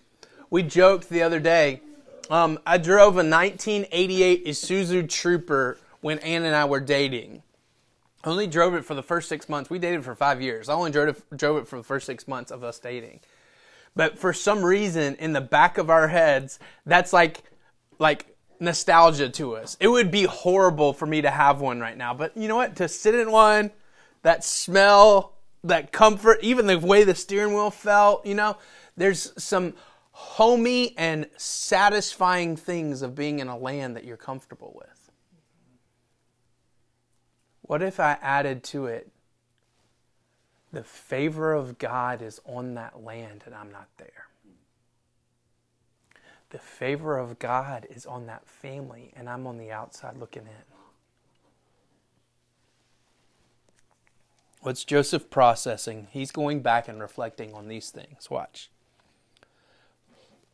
We 0.49 0.63
joked 0.63 1.09
the 1.09 1.21
other 1.21 1.39
day. 1.39 1.81
Um, 2.29 2.59
I 2.65 2.77
drove 2.77 3.13
a 3.13 3.23
1988 3.23 4.45
Isuzu 4.45 5.07
Trooper 5.09 5.77
when 6.01 6.19
Ann 6.19 6.43
and 6.43 6.55
I 6.55 6.65
were 6.65 6.81
dating. 6.81 7.43
Only 8.23 8.47
drove 8.47 8.73
it 8.73 8.83
for 8.83 8.95
the 8.95 9.03
first 9.03 9.29
six 9.29 9.47
months. 9.47 9.69
We 9.69 9.79
dated 9.79 10.03
for 10.03 10.13
five 10.13 10.41
years. 10.41 10.67
I 10.67 10.73
only 10.73 10.91
drove 10.91 11.09
it, 11.09 11.37
drove 11.37 11.57
it 11.57 11.67
for 11.67 11.77
the 11.77 11.83
first 11.83 12.05
six 12.05 12.27
months 12.27 12.51
of 12.51 12.63
us 12.63 12.79
dating. 12.79 13.21
But 13.95 14.17
for 14.17 14.33
some 14.33 14.63
reason, 14.63 15.15
in 15.15 15.33
the 15.33 15.41
back 15.41 15.77
of 15.77 15.89
our 15.89 16.07
heads, 16.07 16.59
that's 16.85 17.13
like, 17.13 17.43
like 17.97 18.35
nostalgia 18.59 19.29
to 19.29 19.55
us. 19.55 19.77
It 19.79 19.87
would 19.87 20.11
be 20.11 20.23
horrible 20.23 20.93
for 20.93 21.05
me 21.05 21.21
to 21.21 21.29
have 21.29 21.61
one 21.61 21.79
right 21.79 21.97
now. 21.97 22.13
But 22.13 22.35
you 22.35 22.47
know 22.47 22.57
what? 22.57 22.75
To 22.77 22.87
sit 22.87 23.15
in 23.15 23.31
one, 23.31 23.71
that 24.21 24.43
smell, 24.43 25.33
that 25.63 25.91
comfort, 25.91 26.39
even 26.41 26.67
the 26.67 26.77
way 26.77 27.03
the 27.03 27.15
steering 27.15 27.53
wheel 27.53 27.71
felt, 27.71 28.25
you 28.25 28.35
know, 28.35 28.57
there's 28.97 29.31
some 29.41 29.73
homey 30.11 30.93
and 30.97 31.27
satisfying 31.37 32.57
things 32.57 33.01
of 33.01 33.15
being 33.15 33.39
in 33.39 33.47
a 33.47 33.57
land 33.57 33.95
that 33.95 34.03
you're 34.03 34.17
comfortable 34.17 34.73
with. 34.75 34.98
What 37.69 37.83
if 37.83 37.99
I 37.99 38.17
added 38.23 38.63
to 38.63 38.87
it, 38.87 39.11
the 40.73 40.83
favor 40.83 41.53
of 41.53 41.77
God 41.77 42.19
is 42.19 42.41
on 42.43 42.73
that 42.73 43.03
land 43.03 43.43
and 43.45 43.53
I'm 43.53 43.71
not 43.71 43.89
there? 43.97 44.25
The 46.49 46.57
favor 46.57 47.15
of 47.15 47.37
God 47.37 47.85
is 47.87 48.07
on 48.07 48.25
that 48.25 48.47
family 48.47 49.13
and 49.15 49.29
I'm 49.29 49.45
on 49.45 49.59
the 49.59 49.71
outside 49.71 50.17
looking 50.17 50.47
in. 50.47 50.73
What's 54.61 54.83
Joseph 54.83 55.29
processing? 55.29 56.07
He's 56.09 56.31
going 56.31 56.61
back 56.61 56.87
and 56.87 56.99
reflecting 56.99 57.53
on 57.53 57.67
these 57.67 57.91
things. 57.91 58.31
Watch. 58.31 58.71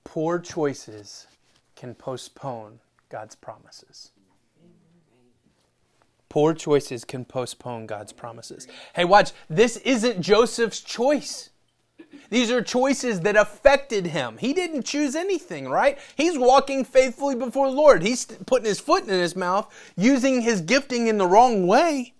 Poor 0.03 0.38
choices 0.38 1.27
can 1.77 1.95
postpone 1.95 2.81
God's 3.07 3.36
promises. 3.36 4.12
Poor 6.36 6.54
choices 6.54 7.06
can 7.06 7.24
postpone 7.24 7.86
God's 7.86 8.12
promises. 8.12 8.68
Hey, 8.94 9.06
watch. 9.06 9.32
This 9.50 9.77
isn't 9.77 10.20
Joseph's 10.20 10.82
choice. 10.82 11.51
These 12.30 12.51
are 12.51 12.62
choices 12.62 13.22
that 13.22 13.38
affected 13.38 14.08
him. 14.08 14.38
He 14.38 14.51
didn't 14.51 14.84
choose 14.84 15.15
anything, 15.15 15.70
right? 15.70 15.98
He's 16.18 16.38
walking 16.38 16.84
faithfully 16.84 17.36
before 17.36 17.70
the 17.70 17.77
Lord. 17.77 18.04
He's 18.04 18.25
putting 18.25 18.65
his 18.65 18.82
foot 18.82 19.04
in 19.04 19.12
his 19.12 19.34
mouth, 19.34 19.74
using 19.96 20.42
his 20.42 20.60
gifting 20.60 21.08
in 21.08 21.20
the 21.20 21.25
wrong 21.25 21.68
way. 21.68 22.13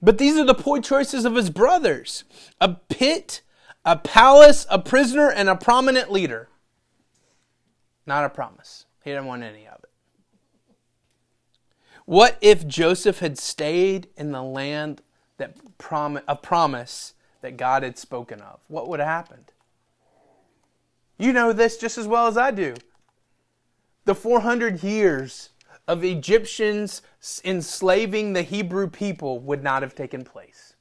But 0.00 0.18
these 0.18 0.36
are 0.36 0.46
the 0.46 0.54
poor 0.54 0.80
choices 0.80 1.24
of 1.24 1.34
his 1.34 1.50
brothers 1.50 2.22
a 2.60 2.74
pit, 2.74 3.42
a 3.84 3.96
palace, 3.96 4.68
a 4.70 4.78
prisoner, 4.78 5.32
and 5.32 5.48
a 5.48 5.56
prominent 5.56 6.12
leader. 6.12 6.48
Not 8.06 8.24
a 8.24 8.30
promise. 8.30 8.86
He 9.02 9.10
didn't 9.10 9.26
want 9.26 9.42
any 9.42 9.66
of 9.66 9.82
it. 9.82 9.83
What 12.06 12.36
if 12.40 12.66
Joseph 12.66 13.20
had 13.20 13.38
stayed 13.38 14.08
in 14.16 14.32
the 14.32 14.42
land 14.42 15.02
that 15.38 15.78
prom- 15.78 16.20
a 16.28 16.36
promise 16.36 17.14
that 17.40 17.56
God 17.56 17.82
had 17.82 17.98
spoken 17.98 18.40
of? 18.40 18.60
What 18.68 18.88
would 18.88 19.00
have 19.00 19.08
happened? 19.08 19.52
You 21.16 21.32
know 21.32 21.52
this 21.52 21.76
just 21.76 21.96
as 21.96 22.06
well 22.06 22.26
as 22.26 22.36
I 22.36 22.50
do. 22.50 22.74
The 24.04 24.14
400 24.14 24.82
years 24.82 25.50
of 25.88 26.04
Egyptians 26.04 27.02
enslaving 27.44 28.32
the 28.32 28.42
Hebrew 28.42 28.88
people 28.88 29.38
would 29.40 29.62
not 29.62 29.82
have 29.82 29.94
taken 29.94 30.24
place. 30.24 30.74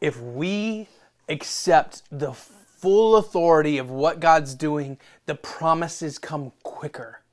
If 0.00 0.20
we 0.20 0.88
accept 1.28 2.02
the 2.10 2.32
full 2.32 3.16
authority 3.16 3.78
of 3.78 3.90
what 3.90 4.20
God's 4.20 4.54
doing, 4.54 4.98
the 5.26 5.34
promises 5.34 6.18
come 6.18 6.52
quicker. 6.62 7.23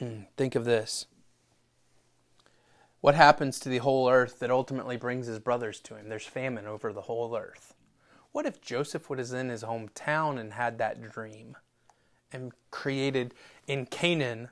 Mm, 0.00 0.26
think 0.36 0.54
of 0.54 0.64
this. 0.64 1.06
What 3.00 3.14
happens 3.14 3.60
to 3.60 3.68
the 3.68 3.78
whole 3.78 4.08
earth 4.08 4.38
that 4.38 4.50
ultimately 4.50 4.96
brings 4.96 5.26
his 5.26 5.38
brothers 5.38 5.78
to 5.80 5.96
him? 5.96 6.08
There's 6.08 6.26
famine 6.26 6.66
over 6.66 6.92
the 6.92 7.02
whole 7.02 7.36
earth. 7.36 7.74
What 8.32 8.46
if 8.46 8.60
Joseph 8.60 9.08
was 9.08 9.32
in 9.32 9.50
his 9.50 9.62
hometown 9.62 10.40
and 10.40 10.54
had 10.54 10.78
that 10.78 11.00
dream 11.12 11.56
and 12.32 12.52
created 12.70 13.34
in 13.66 13.86
Canaan 13.86 14.48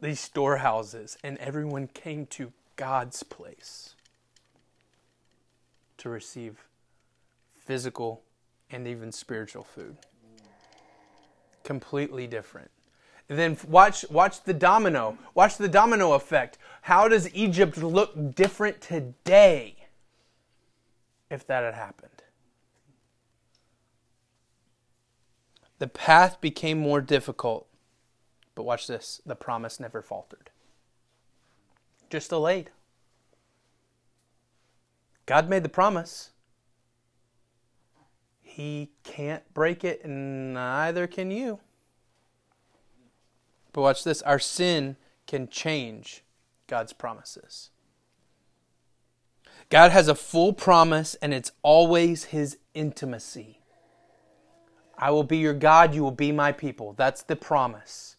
these 0.00 0.18
storehouses 0.18 1.16
and 1.22 1.38
everyone 1.38 1.86
came 1.86 2.26
to 2.26 2.52
God's 2.74 3.22
place 3.22 3.94
to 5.98 6.08
receive 6.08 6.64
physical 7.64 8.22
and 8.70 8.88
even 8.88 9.12
spiritual 9.12 9.62
food? 9.62 9.98
Completely 11.62 12.26
different. 12.26 12.70
Then 13.36 13.56
watch 13.66 14.04
watch 14.10 14.42
the 14.44 14.52
domino. 14.52 15.16
Watch 15.34 15.56
the 15.56 15.68
domino 15.68 16.12
effect. 16.12 16.58
How 16.82 17.08
does 17.08 17.32
Egypt 17.34 17.78
look 17.78 18.34
different 18.34 18.80
today 18.80 19.76
if 21.30 21.46
that 21.46 21.64
had 21.64 21.74
happened? 21.74 22.10
The 25.78 25.88
path 25.88 26.40
became 26.40 26.78
more 26.78 27.00
difficult, 27.00 27.66
but 28.54 28.64
watch 28.64 28.86
this. 28.86 29.20
The 29.24 29.34
promise 29.34 29.80
never 29.80 30.02
faltered. 30.02 30.50
Just 32.10 32.28
delayed. 32.28 32.70
God 35.26 35.48
made 35.48 35.62
the 35.62 35.68
promise. 35.68 36.30
He 38.42 38.90
can't 39.02 39.42
break 39.54 39.82
it, 39.82 40.04
and 40.04 40.52
neither 40.52 41.06
can 41.06 41.30
you. 41.30 41.60
But 43.72 43.82
watch 43.82 44.04
this 44.04 44.22
our 44.22 44.38
sin 44.38 44.96
can 45.26 45.48
change 45.48 46.22
God's 46.66 46.92
promises. 46.92 47.70
God 49.70 49.90
has 49.90 50.08
a 50.08 50.14
full 50.14 50.52
promise, 50.52 51.14
and 51.16 51.32
it's 51.32 51.52
always 51.62 52.24
His 52.24 52.58
intimacy. 52.74 53.60
I 54.98 55.10
will 55.10 55.24
be 55.24 55.38
your 55.38 55.54
God, 55.54 55.94
you 55.94 56.02
will 56.02 56.10
be 56.10 56.30
my 56.30 56.52
people. 56.52 56.94
That's 56.96 57.22
the 57.22 57.36
promise. 57.36 58.16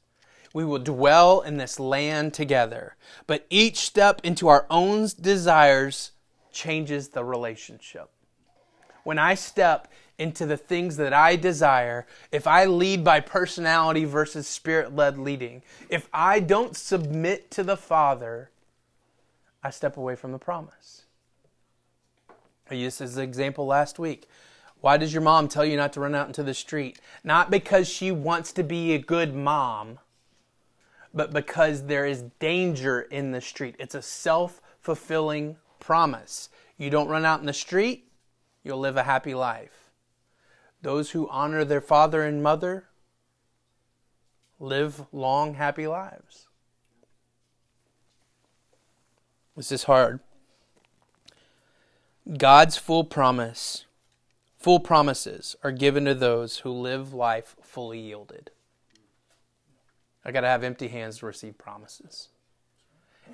We 0.53 0.65
will 0.65 0.79
dwell 0.79 1.41
in 1.41 1.57
this 1.57 1.79
land 1.79 2.33
together. 2.33 2.95
But 3.25 3.45
each 3.49 3.77
step 3.77 4.21
into 4.23 4.47
our 4.47 4.65
own 4.69 5.07
desires 5.19 6.11
changes 6.51 7.09
the 7.09 7.23
relationship. 7.23 8.09
When 9.03 9.19
I 9.19 9.35
step 9.35 9.87
into 10.17 10.45
the 10.45 10.57
things 10.57 10.97
that 10.97 11.13
I 11.13 11.35
desire, 11.35 12.05
if 12.31 12.45
I 12.47 12.65
lead 12.65 13.03
by 13.03 13.19
personality 13.19 14.05
versus 14.05 14.47
spirit 14.47 14.95
led 14.95 15.17
leading, 15.17 15.63
if 15.89 16.07
I 16.13 16.39
don't 16.39 16.77
submit 16.77 17.49
to 17.51 17.63
the 17.63 17.77
Father, 17.77 18.51
I 19.63 19.69
step 19.69 19.97
away 19.97 20.15
from 20.15 20.31
the 20.31 20.39
promise. 20.39 21.03
I 22.69 22.75
used 22.75 22.99
this 22.99 23.11
as 23.11 23.17
an 23.17 23.23
example 23.23 23.65
last 23.65 23.99
week. 23.99 24.27
Why 24.81 24.97
does 24.97 25.13
your 25.13 25.21
mom 25.21 25.47
tell 25.47 25.63
you 25.63 25.77
not 25.77 25.93
to 25.93 26.01
run 26.01 26.15
out 26.15 26.27
into 26.27 26.43
the 26.43 26.53
street? 26.53 26.99
Not 27.23 27.49
because 27.49 27.87
she 27.87 28.11
wants 28.11 28.51
to 28.53 28.63
be 28.63 28.93
a 28.93 28.99
good 28.99 29.33
mom, 29.33 29.99
but 31.13 31.31
because 31.31 31.83
there 31.83 32.05
is 32.05 32.23
danger 32.39 33.01
in 33.01 33.31
the 33.31 33.41
street. 33.41 33.75
It's 33.79 33.95
a 33.95 34.01
self 34.01 34.61
fulfilling 34.81 35.55
promise. 35.79 36.49
You 36.77 36.89
don't 36.89 37.07
run 37.07 37.23
out 37.23 37.39
in 37.39 37.45
the 37.45 37.53
street, 37.53 38.09
you'll 38.63 38.79
live 38.79 38.97
a 38.97 39.03
happy 39.03 39.33
life. 39.33 39.82
Those 40.83 41.11
who 41.11 41.29
honor 41.29 41.63
their 41.63 41.81
father 41.81 42.23
and 42.23 42.43
mother 42.43 42.89
live 44.59 45.05
long, 45.13 45.53
happy 45.53 45.87
lives. 45.87 46.47
This 49.55 49.71
is 49.71 49.83
hard. 49.83 50.19
God's 52.37 52.75
full 52.75 53.05
promise, 53.05 53.85
full 54.59 54.81
promises 54.81 55.55
are 55.63 55.71
given 55.71 56.03
to 56.03 56.13
those 56.13 56.59
who 56.59 56.71
live 56.71 57.13
life 57.13 57.55
fully 57.61 57.99
yielded. 57.99 58.51
I 60.25 60.31
got 60.31 60.41
to 60.41 60.47
have 60.47 60.65
empty 60.65 60.89
hands 60.89 61.19
to 61.19 61.25
receive 61.25 61.57
promises. 61.57 62.27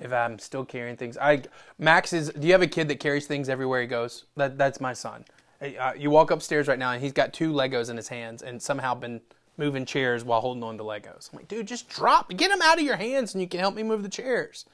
If 0.00 0.12
I'm 0.12 0.38
still 0.38 0.64
carrying 0.64 0.96
things, 0.96 1.18
I 1.18 1.42
Max 1.78 2.12
is. 2.12 2.30
Do 2.30 2.46
you 2.46 2.52
have 2.52 2.62
a 2.62 2.68
kid 2.68 2.86
that 2.88 3.00
carries 3.00 3.26
things 3.26 3.48
everywhere 3.48 3.80
he 3.80 3.88
goes? 3.88 4.24
That 4.36 4.56
that's 4.56 4.80
my 4.80 4.92
son. 4.92 5.24
Uh, 5.60 5.92
you 5.96 6.10
walk 6.10 6.30
upstairs 6.30 6.68
right 6.68 6.78
now, 6.78 6.92
and 6.92 7.02
he's 7.02 7.12
got 7.12 7.32
two 7.32 7.52
Legos 7.52 7.90
in 7.90 7.96
his 7.96 8.08
hands, 8.08 8.42
and 8.42 8.60
somehow 8.62 8.94
been 8.94 9.20
moving 9.58 9.84
chairs 9.84 10.24
while 10.24 10.40
holding 10.40 10.62
on 10.62 10.78
to 10.78 10.84
Legos. 10.84 11.30
I'm 11.30 11.38
like, 11.38 11.48
dude, 11.48 11.68
just 11.68 11.88
drop, 11.88 12.30
get 12.30 12.50
them 12.50 12.62
out 12.62 12.78
of 12.78 12.84
your 12.84 12.96
hands, 12.96 13.34
and 13.34 13.42
you 13.42 13.48
can 13.48 13.60
help 13.60 13.74
me 13.74 13.82
move 13.82 14.02
the 14.02 14.08
chairs. 14.08 14.64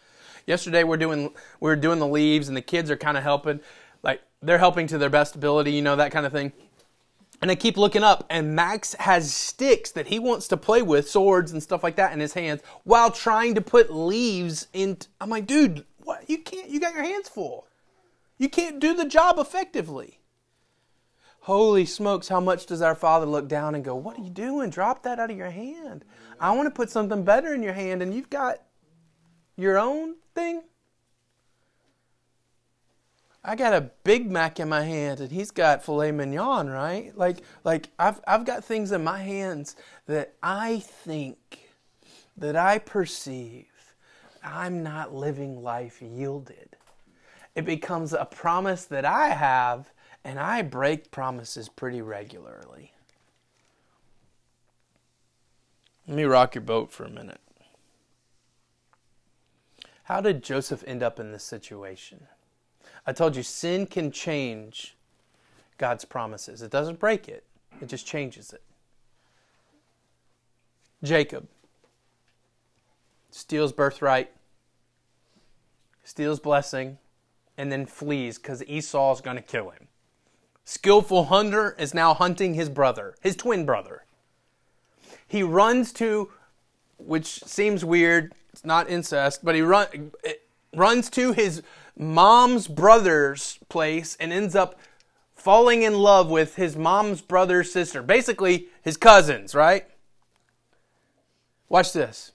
Yesterday 0.46 0.84
we're 0.84 0.96
doing 0.96 1.32
we're 1.58 1.74
doing 1.74 1.98
the 1.98 2.06
leaves, 2.06 2.46
and 2.46 2.56
the 2.56 2.62
kids 2.62 2.88
are 2.90 2.96
kind 2.96 3.16
of 3.16 3.24
helping, 3.24 3.60
like 4.04 4.22
they're 4.40 4.58
helping 4.58 4.86
to 4.86 4.98
their 4.98 5.10
best 5.10 5.34
ability, 5.34 5.72
you 5.72 5.82
know 5.82 5.96
that 5.96 6.12
kind 6.12 6.24
of 6.24 6.32
thing. 6.32 6.52
And 7.42 7.50
I 7.50 7.56
keep 7.56 7.76
looking 7.76 8.04
up, 8.04 8.24
and 8.30 8.54
Max 8.54 8.94
has 8.94 9.34
sticks 9.34 9.90
that 9.90 10.06
he 10.06 10.20
wants 10.20 10.46
to 10.48 10.56
play 10.56 10.82
with, 10.82 11.10
swords 11.10 11.52
and 11.52 11.62
stuff 11.62 11.82
like 11.82 11.96
that, 11.96 12.12
in 12.12 12.20
his 12.20 12.32
hands, 12.34 12.62
while 12.84 13.10
trying 13.10 13.56
to 13.56 13.60
put 13.60 13.92
leaves 13.92 14.68
in. 14.72 14.98
I'm 15.20 15.30
like, 15.30 15.46
dude, 15.46 15.84
what? 16.04 16.30
You 16.30 16.38
can't. 16.38 16.70
You 16.70 16.78
got 16.78 16.94
your 16.94 17.02
hands 17.02 17.28
full. 17.28 17.66
You 18.38 18.48
can't 18.48 18.78
do 18.78 18.94
the 18.94 19.04
job 19.04 19.38
effectively. 19.38 20.20
Holy 21.46 21.86
smokes, 21.86 22.26
how 22.26 22.40
much 22.40 22.66
does 22.66 22.82
our 22.82 22.96
Father 22.96 23.24
look 23.24 23.46
down 23.46 23.76
and 23.76 23.84
go, 23.84 23.94
What 23.94 24.18
are 24.18 24.20
you 24.20 24.30
doing? 24.30 24.68
Drop 24.68 25.04
that 25.04 25.20
out 25.20 25.30
of 25.30 25.36
your 25.36 25.50
hand. 25.50 26.04
I 26.40 26.50
want 26.50 26.66
to 26.66 26.72
put 26.72 26.90
something 26.90 27.22
better 27.22 27.54
in 27.54 27.62
your 27.62 27.72
hand, 27.72 28.02
and 28.02 28.12
you've 28.12 28.28
got 28.28 28.56
your 29.56 29.78
own 29.78 30.16
thing? 30.34 30.64
I 33.44 33.54
got 33.54 33.74
a 33.74 33.92
Big 34.02 34.28
Mac 34.28 34.58
in 34.58 34.68
my 34.68 34.82
hand 34.82 35.20
and 35.20 35.30
he's 35.30 35.52
got 35.52 35.84
filet 35.84 36.10
mignon, 36.10 36.68
right? 36.68 37.16
Like, 37.16 37.42
like 37.62 37.90
I've, 37.96 38.20
I've 38.26 38.44
got 38.44 38.64
things 38.64 38.90
in 38.90 39.04
my 39.04 39.18
hands 39.18 39.76
that 40.06 40.34
I 40.42 40.80
think, 40.80 41.60
that 42.36 42.56
I 42.56 42.78
perceive, 42.78 43.94
I'm 44.42 44.82
not 44.82 45.14
living 45.14 45.62
life 45.62 46.02
yielded. 46.02 46.76
It 47.54 47.64
becomes 47.64 48.12
a 48.12 48.24
promise 48.24 48.86
that 48.86 49.04
I 49.04 49.28
have, 49.28 49.92
and 50.26 50.40
I 50.40 50.62
break 50.62 51.12
promises 51.12 51.68
pretty 51.68 52.02
regularly. 52.02 52.92
Let 56.08 56.16
me 56.16 56.24
rock 56.24 56.56
your 56.56 56.62
boat 56.62 56.90
for 56.90 57.04
a 57.04 57.08
minute. 57.08 57.40
How 60.02 60.20
did 60.20 60.42
Joseph 60.42 60.82
end 60.84 61.04
up 61.04 61.20
in 61.20 61.30
this 61.30 61.44
situation? 61.44 62.26
I 63.06 63.12
told 63.12 63.36
you 63.36 63.44
sin 63.44 63.86
can 63.86 64.10
change 64.10 64.96
God's 65.78 66.04
promises. 66.04 66.60
It 66.60 66.72
doesn't 66.72 66.98
break 66.98 67.28
it, 67.28 67.44
it 67.80 67.86
just 67.86 68.04
changes 68.04 68.52
it. 68.52 68.62
Jacob 71.04 71.46
steals 73.30 73.72
birthright, 73.72 74.32
steals 76.02 76.40
blessing, 76.40 76.98
and 77.56 77.70
then 77.70 77.86
flees 77.86 78.38
because 78.38 78.64
Esau 78.64 79.14
is 79.14 79.20
going 79.20 79.36
to 79.36 79.42
kill 79.42 79.70
him. 79.70 79.86
Skillful 80.68 81.26
hunter 81.26 81.76
is 81.78 81.94
now 81.94 82.12
hunting 82.12 82.54
his 82.54 82.68
brother, 82.68 83.14
his 83.20 83.36
twin 83.36 83.64
brother. 83.64 84.04
He 85.26 85.44
runs 85.44 85.92
to, 85.94 86.32
which 86.98 87.44
seems 87.44 87.84
weird, 87.84 88.34
it's 88.52 88.64
not 88.64 88.90
incest, 88.90 89.44
but 89.44 89.54
he 89.54 89.62
run, 89.62 90.10
runs 90.74 91.08
to 91.10 91.32
his 91.32 91.62
mom's 91.96 92.66
brother's 92.66 93.60
place 93.68 94.16
and 94.18 94.32
ends 94.32 94.56
up 94.56 94.76
falling 95.36 95.82
in 95.82 95.94
love 95.94 96.28
with 96.28 96.56
his 96.56 96.76
mom's 96.76 97.20
brother's 97.20 97.72
sister. 97.72 98.02
Basically, 98.02 98.66
his 98.82 98.96
cousins, 98.96 99.54
right? 99.54 99.86
Watch 101.68 101.92
this. 101.92 102.32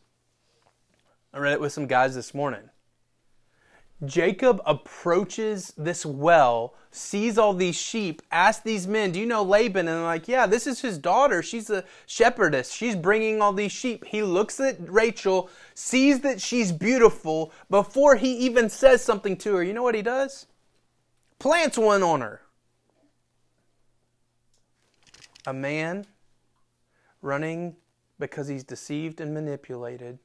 I 1.33 1.39
read 1.39 1.53
it 1.53 1.59
with 1.59 1.73
some 1.73 1.85
guys 1.85 2.15
this 2.15 2.33
morning. 2.33 2.69
Jacob 4.05 4.61
approaches 4.65 5.73
this 5.77 6.05
well, 6.05 6.73
sees 6.89 7.37
all 7.37 7.53
these 7.53 7.75
sheep, 7.75 8.21
asks 8.31 8.63
these 8.63 8.87
men, 8.87 9.11
Do 9.11 9.19
you 9.19 9.27
know 9.27 9.43
Laban? 9.43 9.87
And 9.87 9.97
they're 9.97 10.03
like, 10.03 10.27
Yeah, 10.27 10.47
this 10.47 10.65
is 10.65 10.81
his 10.81 10.97
daughter. 10.97 11.43
She's 11.43 11.69
a 11.69 11.83
shepherdess. 12.07 12.71
She's 12.71 12.95
bringing 12.95 13.41
all 13.41 13.53
these 13.53 13.71
sheep. 13.71 14.05
He 14.05 14.23
looks 14.23 14.59
at 14.59 14.77
Rachel, 14.89 15.49
sees 15.75 16.21
that 16.21 16.41
she's 16.41 16.71
beautiful. 16.71 17.53
Before 17.69 18.15
he 18.15 18.35
even 18.37 18.69
says 18.69 19.03
something 19.03 19.37
to 19.37 19.55
her, 19.55 19.63
you 19.63 19.73
know 19.73 19.83
what 19.83 19.95
he 19.95 20.01
does? 20.01 20.47
Plants 21.37 21.77
one 21.77 22.01
on 22.01 22.21
her. 22.21 22.41
A 25.45 25.53
man 25.53 26.05
running 27.21 27.75
because 28.19 28.47
he's 28.47 28.63
deceived 28.63 29.21
and 29.21 29.33
manipulated 29.33 30.19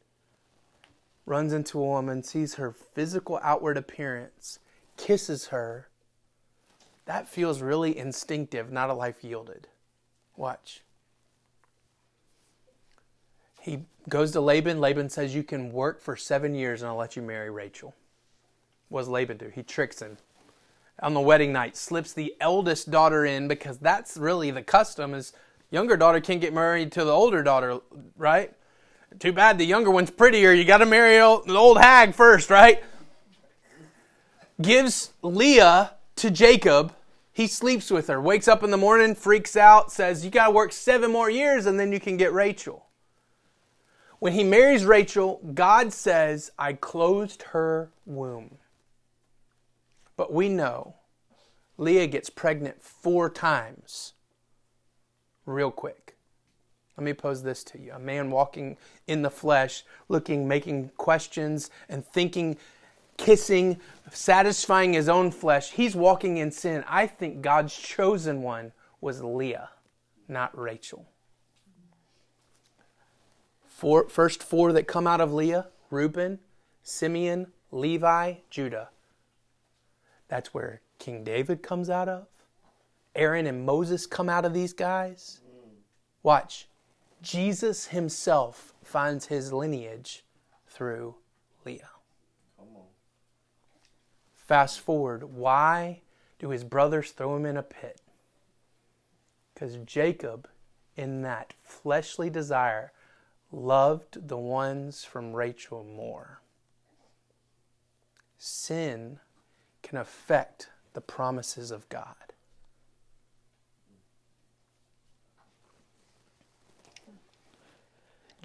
runs 1.26 1.52
into 1.52 1.78
a 1.78 1.84
woman, 1.84 2.22
sees 2.22 2.54
her 2.54 2.72
physical 2.72 3.38
outward 3.42 3.76
appearance, 3.76 4.60
kisses 4.96 5.48
her, 5.48 5.88
that 7.06 7.28
feels 7.28 7.62
really 7.62 7.96
instinctive, 7.96 8.70
not 8.70 8.90
a 8.90 8.94
life 8.94 9.22
yielded. 9.22 9.68
Watch. 10.36 10.82
He 13.60 13.84
goes 14.08 14.32
to 14.32 14.40
Laban. 14.40 14.80
Laban 14.80 15.08
says, 15.08 15.34
You 15.34 15.42
can 15.42 15.72
work 15.72 16.00
for 16.00 16.16
seven 16.16 16.54
years 16.54 16.82
and 16.82 16.90
I'll 16.90 16.96
let 16.96 17.16
you 17.16 17.22
marry 17.22 17.50
Rachel. 17.50 17.94
What 18.88 19.02
does 19.02 19.08
Laban 19.08 19.38
do? 19.38 19.50
He 19.54 19.62
tricks 19.62 20.00
him. 20.00 20.18
On 21.00 21.14
the 21.14 21.20
wedding 21.20 21.52
night, 21.52 21.76
slips 21.76 22.12
the 22.12 22.34
eldest 22.40 22.90
daughter 22.90 23.24
in 23.24 23.48
because 23.48 23.78
that's 23.78 24.16
really 24.16 24.50
the 24.50 24.62
custom 24.62 25.14
is 25.14 25.32
younger 25.70 25.96
daughter 25.96 26.20
can't 26.20 26.40
get 26.40 26.54
married 26.54 26.90
to 26.92 27.04
the 27.04 27.10
older 27.10 27.42
daughter, 27.42 27.80
right? 28.16 28.52
Too 29.18 29.32
bad 29.32 29.58
the 29.58 29.64
younger 29.64 29.90
one's 29.90 30.10
prettier. 30.10 30.52
You 30.52 30.64
got 30.64 30.78
to 30.78 30.86
marry 30.86 31.16
the 31.16 31.56
old 31.56 31.78
hag 31.78 32.14
first, 32.14 32.50
right? 32.50 32.82
Gives 34.60 35.12
Leah 35.22 35.92
to 36.16 36.30
Jacob. 36.30 36.94
He 37.32 37.46
sleeps 37.46 37.90
with 37.90 38.08
her, 38.08 38.20
wakes 38.20 38.48
up 38.48 38.62
in 38.62 38.70
the 38.70 38.76
morning, 38.76 39.14
freaks 39.14 39.56
out, 39.56 39.92
says, 39.92 40.24
You 40.24 40.30
got 40.30 40.46
to 40.46 40.50
work 40.50 40.72
seven 40.72 41.12
more 41.12 41.30
years 41.30 41.66
and 41.66 41.78
then 41.78 41.92
you 41.92 42.00
can 42.00 42.16
get 42.16 42.32
Rachel. 42.32 42.86
When 44.18 44.32
he 44.32 44.44
marries 44.44 44.84
Rachel, 44.84 45.40
God 45.52 45.92
says, 45.92 46.50
I 46.58 46.72
closed 46.72 47.42
her 47.52 47.90
womb. 48.06 48.56
But 50.16 50.32
we 50.32 50.48
know 50.48 50.94
Leah 51.76 52.06
gets 52.06 52.30
pregnant 52.30 52.82
four 52.82 53.28
times 53.28 54.14
real 55.44 55.70
quick. 55.70 56.05
Let 56.96 57.04
me 57.04 57.12
pose 57.12 57.42
this 57.42 57.62
to 57.64 57.80
you. 57.80 57.92
A 57.92 57.98
man 57.98 58.30
walking 58.30 58.76
in 59.06 59.22
the 59.22 59.30
flesh, 59.30 59.84
looking, 60.08 60.48
making 60.48 60.90
questions, 60.96 61.70
and 61.88 62.04
thinking, 62.04 62.56
kissing, 63.16 63.80
satisfying 64.10 64.94
his 64.94 65.08
own 65.08 65.30
flesh. 65.30 65.72
He's 65.72 65.94
walking 65.94 66.38
in 66.38 66.50
sin. 66.50 66.84
I 66.88 67.06
think 67.06 67.42
God's 67.42 67.76
chosen 67.76 68.42
one 68.42 68.72
was 69.00 69.22
Leah, 69.22 69.70
not 70.26 70.56
Rachel. 70.58 71.06
Four, 73.66 74.08
first 74.08 74.42
four 74.42 74.72
that 74.72 74.86
come 74.86 75.06
out 75.06 75.20
of 75.20 75.34
Leah 75.34 75.66
Reuben, 75.90 76.38
Simeon, 76.82 77.48
Levi, 77.70 78.34
Judah. 78.50 78.88
That's 80.28 80.52
where 80.52 80.80
King 80.98 81.24
David 81.24 81.62
comes 81.62 81.90
out 81.90 82.08
of. 82.08 82.26
Aaron 83.14 83.46
and 83.46 83.64
Moses 83.64 84.06
come 84.06 84.28
out 84.28 84.44
of 84.44 84.52
these 84.52 84.72
guys. 84.72 85.40
Watch. 86.22 86.68
Jesus 87.22 87.86
himself 87.88 88.74
finds 88.82 89.26
his 89.26 89.52
lineage 89.52 90.24
through 90.66 91.16
Leah. 91.64 91.90
Fast 94.34 94.80
forward, 94.80 95.24
why 95.24 96.02
do 96.38 96.50
his 96.50 96.62
brothers 96.62 97.10
throw 97.10 97.34
him 97.34 97.46
in 97.46 97.56
a 97.56 97.62
pit? 97.62 98.00
Because 99.52 99.76
Jacob, 99.78 100.48
in 100.96 101.22
that 101.22 101.54
fleshly 101.62 102.30
desire, 102.30 102.92
loved 103.50 104.28
the 104.28 104.38
ones 104.38 105.02
from 105.02 105.34
Rachel 105.34 105.82
more. 105.82 106.40
Sin 108.38 109.18
can 109.82 109.98
affect 109.98 110.68
the 110.92 111.00
promises 111.00 111.70
of 111.70 111.88
God. 111.88 112.25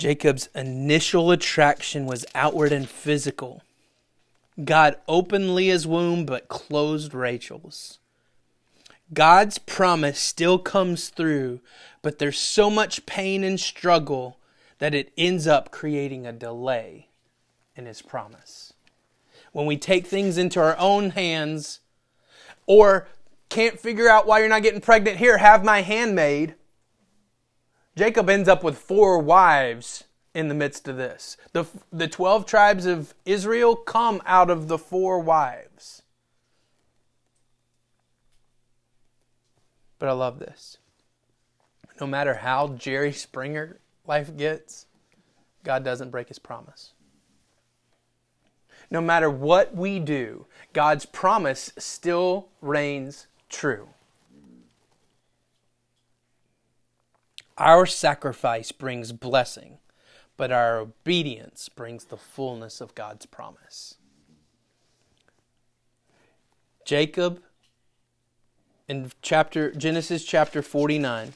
Jacob's 0.01 0.49
initial 0.55 1.29
attraction 1.29 2.07
was 2.07 2.25
outward 2.33 2.71
and 2.71 2.89
physical. 2.89 3.61
God 4.65 4.95
opened 5.07 5.53
Leah's 5.53 5.85
womb 5.85 6.25
but 6.25 6.47
closed 6.47 7.13
Rachel's. 7.13 7.99
God's 9.13 9.59
promise 9.59 10.19
still 10.19 10.57
comes 10.57 11.09
through, 11.09 11.59
but 12.01 12.17
there's 12.17 12.39
so 12.39 12.71
much 12.71 13.05
pain 13.05 13.43
and 13.43 13.59
struggle 13.59 14.39
that 14.79 14.95
it 14.95 15.13
ends 15.19 15.45
up 15.45 15.69
creating 15.69 16.25
a 16.25 16.33
delay 16.33 17.09
in 17.75 17.85
his 17.85 18.01
promise. 18.01 18.73
When 19.51 19.67
we 19.67 19.77
take 19.77 20.07
things 20.07 20.35
into 20.35 20.59
our 20.59 20.75
own 20.79 21.11
hands 21.11 21.79
or 22.65 23.07
can't 23.49 23.79
figure 23.79 24.09
out 24.09 24.25
why 24.25 24.39
you're 24.39 24.49
not 24.49 24.63
getting 24.63 24.81
pregnant, 24.81 25.17
here, 25.17 25.37
have 25.37 25.63
my 25.63 25.83
handmaid. 25.83 26.55
Jacob 27.95 28.29
ends 28.29 28.47
up 28.47 28.63
with 28.63 28.77
four 28.77 29.19
wives 29.19 30.05
in 30.33 30.47
the 30.47 30.53
midst 30.53 30.87
of 30.87 30.97
this. 30.97 31.37
The, 31.51 31.65
the 31.91 32.07
12 32.07 32.45
tribes 32.45 32.85
of 32.85 33.13
Israel 33.25 33.75
come 33.75 34.21
out 34.25 34.49
of 34.49 34.67
the 34.67 34.77
four 34.77 35.19
wives. 35.19 36.03
But 39.99 40.09
I 40.09 40.13
love 40.13 40.39
this. 40.39 40.77
No 41.99 42.07
matter 42.07 42.35
how 42.35 42.69
Jerry 42.69 43.11
Springer 43.11 43.77
life 44.07 44.35
gets, 44.35 44.87
God 45.63 45.83
doesn't 45.83 46.09
break 46.09 46.29
his 46.29 46.39
promise. 46.39 46.93
No 48.89 48.99
matter 48.99 49.29
what 49.29 49.75
we 49.75 49.99
do, 49.99 50.47
God's 50.73 51.05
promise 51.05 51.71
still 51.77 52.49
reigns 52.61 53.27
true. 53.47 53.89
Our 57.57 57.85
sacrifice 57.85 58.71
brings 58.71 59.11
blessing, 59.11 59.77
but 60.37 60.51
our 60.51 60.79
obedience 60.79 61.69
brings 61.69 62.05
the 62.05 62.17
fullness 62.17 62.81
of 62.81 62.95
God's 62.95 63.25
promise. 63.25 63.95
Jacob 66.85 67.41
in 68.87 69.11
chapter 69.21 69.71
Genesis 69.71 70.25
chapter 70.25 70.61
49 70.61 71.33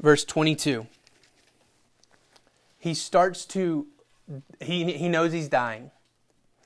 verse 0.00 0.24
22. 0.24 0.86
He 2.78 2.94
starts 2.94 3.44
to, 3.46 3.86
he, 4.60 4.92
he 4.92 5.08
knows 5.08 5.32
he's 5.32 5.48
dying. 5.48 5.90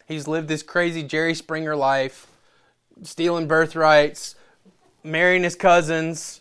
He's 0.07 0.29
lived 0.29 0.49
this 0.49 0.63
crazy 0.63 1.03
Jerry 1.03 1.35
Springer 1.35 1.75
life, 1.75 2.27
stealing 3.03 3.49
birthrights, 3.49 4.35
marrying 5.05 5.43
his 5.43 5.57
cousins. 5.57 6.41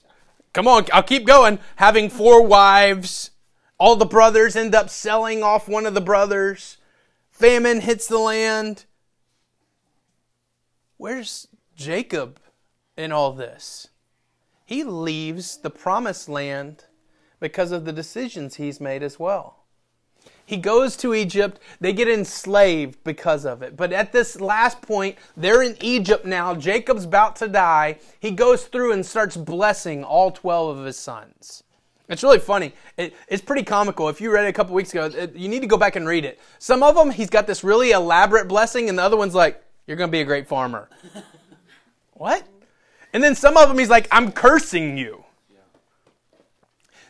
Come 0.54 0.68
on, 0.68 0.86
I'll 0.94 1.04
keep 1.04 1.26
going. 1.26 1.60
Having 1.78 2.10
four 2.10 2.46
wives. 2.46 3.32
All 3.78 3.96
the 3.96 4.06
brothers 4.06 4.56
end 4.56 4.76
up 4.76 4.90
selling 4.90 5.44
off 5.44 5.68
one 5.68 5.86
of 5.86 5.94
the 5.94 6.02
brothers. 6.02 6.78
Famine 7.32 7.82
hits 7.82 8.08
the 8.08 8.20
land. 8.20 8.86
Where's 10.98 11.48
Jacob 11.76 12.40
in 12.96 13.12
all 13.12 13.32
this? 13.34 13.88
he 14.72 14.86
leaves 14.86 15.58
the 15.58 15.70
promised 15.70 16.30
land 16.30 16.86
because 17.42 17.74
of 17.74 17.84
the 17.84 17.92
decisions 17.92 18.56
he's 18.56 18.80
made 18.80 19.04
as 19.04 19.20
well. 19.20 19.61
He 20.46 20.58
goes 20.58 20.98
to 20.98 21.14
Egypt. 21.14 21.60
They 21.80 21.94
get 21.94 22.10
enslaved 22.10 23.04
because 23.04 23.46
of 23.46 23.62
it. 23.62 23.78
But 23.78 23.94
at 23.94 24.12
this 24.12 24.42
last 24.42 24.82
point, 24.82 25.18
they're 25.38 25.62
in 25.62 25.78
Egypt 25.82 26.26
now. 26.26 26.56
Jacob's 26.56 27.06
about 27.06 27.36
to 27.38 27.48
die. 27.48 28.00
He 28.20 28.32
goes 28.32 28.66
through 28.66 28.92
and 28.94 29.06
starts 29.06 29.38
blessing 29.38 30.04
all 30.04 30.32
12 30.32 30.78
of 30.80 30.86
his 30.86 30.98
sons. 30.98 31.64
It's 32.10 32.24
really 32.24 32.40
funny. 32.40 32.74
It, 32.98 33.16
it's 33.30 33.42
pretty 33.42 33.64
comical. 33.64 34.10
If 34.10 34.20
you 34.20 34.32
read 34.32 34.44
it 34.44 34.50
a 34.50 34.54
couple 34.54 34.76
weeks 34.76 34.92
ago, 34.92 35.06
it, 35.06 35.34
you 35.34 35.48
need 35.48 35.62
to 35.62 35.68
go 35.68 35.78
back 35.78 35.96
and 35.96 36.06
read 36.06 36.26
it. 36.26 36.42
Some 36.60 36.84
of 36.84 36.96
them, 36.96 37.10
he's 37.10 37.30
got 37.30 37.48
this 37.48 37.64
really 37.64 37.92
elaborate 37.92 38.50
blessing, 38.50 38.90
and 38.90 39.00
the 39.00 39.04
other 39.04 39.16
one's 39.16 39.34
like, 39.34 39.64
You're 39.88 39.96
going 39.96 40.10
to 40.10 40.12
be 40.12 40.20
a 40.20 40.26
great 40.26 40.46
farmer. 40.46 40.90
what? 42.14 42.46
And 43.14 43.24
then 43.24 43.34
some 43.34 43.56
of 43.56 43.70
them 43.70 43.78
he's 43.78 43.90
like, 43.90 44.08
I'm 44.12 44.32
cursing 44.34 44.98
you. 44.98 45.24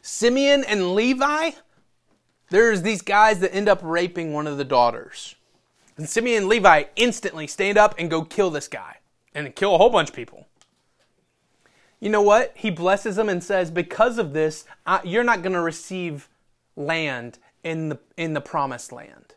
Simeon 0.03 0.63
and 0.67 0.93
Levi, 0.93 1.51
there's 2.51 2.81
these 2.81 3.01
guys 3.01 3.39
that 3.39 3.55
end 3.55 3.67
up 3.67 3.79
raping 3.81 4.33
one 4.33 4.45
of 4.45 4.57
the 4.57 4.65
daughters. 4.65 5.35
And 5.97 6.07
Simeon 6.07 6.43
and 6.43 6.47
Levi 6.47 6.83
instantly 6.95 7.47
stand 7.47 7.77
up 7.77 7.95
and 7.97 8.09
go 8.09 8.23
kill 8.23 8.49
this 8.49 8.67
guy 8.67 8.97
and 9.33 9.55
kill 9.55 9.73
a 9.73 9.77
whole 9.77 9.89
bunch 9.89 10.09
of 10.09 10.15
people. 10.15 10.47
You 12.01 12.09
know 12.09 12.21
what? 12.21 12.51
He 12.55 12.69
blesses 12.69 13.15
them 13.15 13.29
and 13.29 13.41
says, 13.41 13.71
Because 13.71 14.17
of 14.17 14.33
this, 14.33 14.65
I, 14.85 15.01
you're 15.03 15.23
not 15.23 15.43
going 15.43 15.53
to 15.53 15.61
receive 15.61 16.27
land 16.75 17.39
in 17.63 17.89
the, 17.89 17.99
in 18.17 18.33
the 18.33 18.41
promised 18.41 18.91
land. 18.91 19.35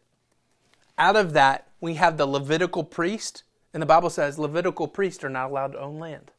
Out 0.98 1.14
of 1.14 1.34
that, 1.34 1.68
we 1.80 1.94
have 1.94 2.16
the 2.16 2.26
Levitical 2.26 2.82
priest, 2.82 3.44
and 3.72 3.80
the 3.80 3.86
Bible 3.86 4.10
says 4.10 4.38
Levitical 4.38 4.88
priests 4.88 5.22
are 5.22 5.30
not 5.30 5.50
allowed 5.50 5.72
to 5.72 5.80
own 5.80 5.98
land. 6.00 6.32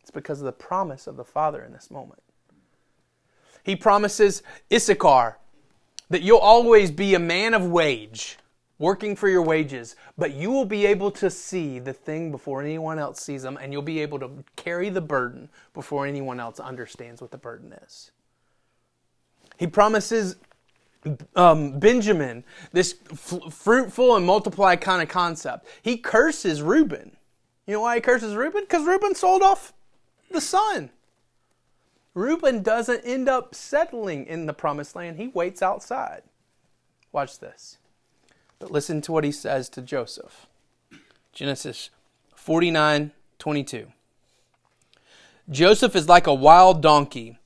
It's 0.00 0.10
because 0.10 0.40
of 0.40 0.46
the 0.46 0.52
promise 0.52 1.06
of 1.06 1.16
the 1.16 1.24
Father 1.24 1.62
in 1.62 1.72
this 1.72 1.90
moment. 1.90 2.22
He 3.62 3.76
promises 3.76 4.42
Issachar 4.72 5.38
that 6.08 6.22
you'll 6.22 6.38
always 6.38 6.90
be 6.90 7.14
a 7.14 7.18
man 7.18 7.54
of 7.54 7.66
wage, 7.66 8.38
working 8.78 9.16
for 9.16 9.28
your 9.28 9.42
wages, 9.42 9.96
but 10.16 10.34
you 10.34 10.50
will 10.50 10.64
be 10.64 10.86
able 10.86 11.10
to 11.10 11.30
see 11.30 11.78
the 11.78 11.92
thing 11.92 12.30
before 12.30 12.62
anyone 12.62 12.98
else 12.98 13.20
sees 13.20 13.42
them, 13.42 13.58
and 13.60 13.72
you'll 13.72 13.82
be 13.82 14.00
able 14.00 14.18
to 14.18 14.30
carry 14.56 14.88
the 14.88 15.00
burden 15.00 15.48
before 15.74 16.06
anyone 16.06 16.38
else 16.38 16.60
understands 16.60 17.20
what 17.20 17.30
the 17.30 17.38
burden 17.38 17.72
is. 17.84 18.10
He 19.58 19.66
promises 19.66 20.36
um, 21.34 21.78
Benjamin 21.78 22.44
this 22.72 22.96
f- 23.12 23.52
fruitful 23.52 24.16
and 24.16 24.26
multiply 24.26 24.76
kind 24.76 25.02
of 25.02 25.08
concept. 25.08 25.66
He 25.82 25.96
curses 25.96 26.62
Reuben. 26.62 27.16
You 27.66 27.74
know 27.74 27.80
why 27.80 27.96
he 27.96 28.00
curses 28.00 28.34
Reuben? 28.34 28.62
Because 28.62 28.86
Reuben 28.86 29.14
sold 29.14 29.42
off 29.42 29.72
the 30.30 30.40
son. 30.40 30.90
Reuben 32.16 32.62
doesn't 32.62 33.02
end 33.04 33.28
up 33.28 33.54
settling 33.54 34.24
in 34.26 34.46
the 34.46 34.54
promised 34.54 34.96
land, 34.96 35.18
he 35.18 35.28
waits 35.28 35.60
outside. 35.60 36.22
Watch 37.12 37.38
this. 37.40 37.76
But 38.58 38.70
listen 38.70 39.02
to 39.02 39.12
what 39.12 39.22
he 39.22 39.30
says 39.30 39.68
to 39.68 39.82
Joseph. 39.82 40.46
Genesis 41.34 41.90
49 42.34 43.12
22. 43.38 43.88
Joseph 45.50 45.94
is 45.94 46.08
like 46.08 46.26
a 46.26 46.32
wild 46.32 46.80
donkey, 46.80 47.38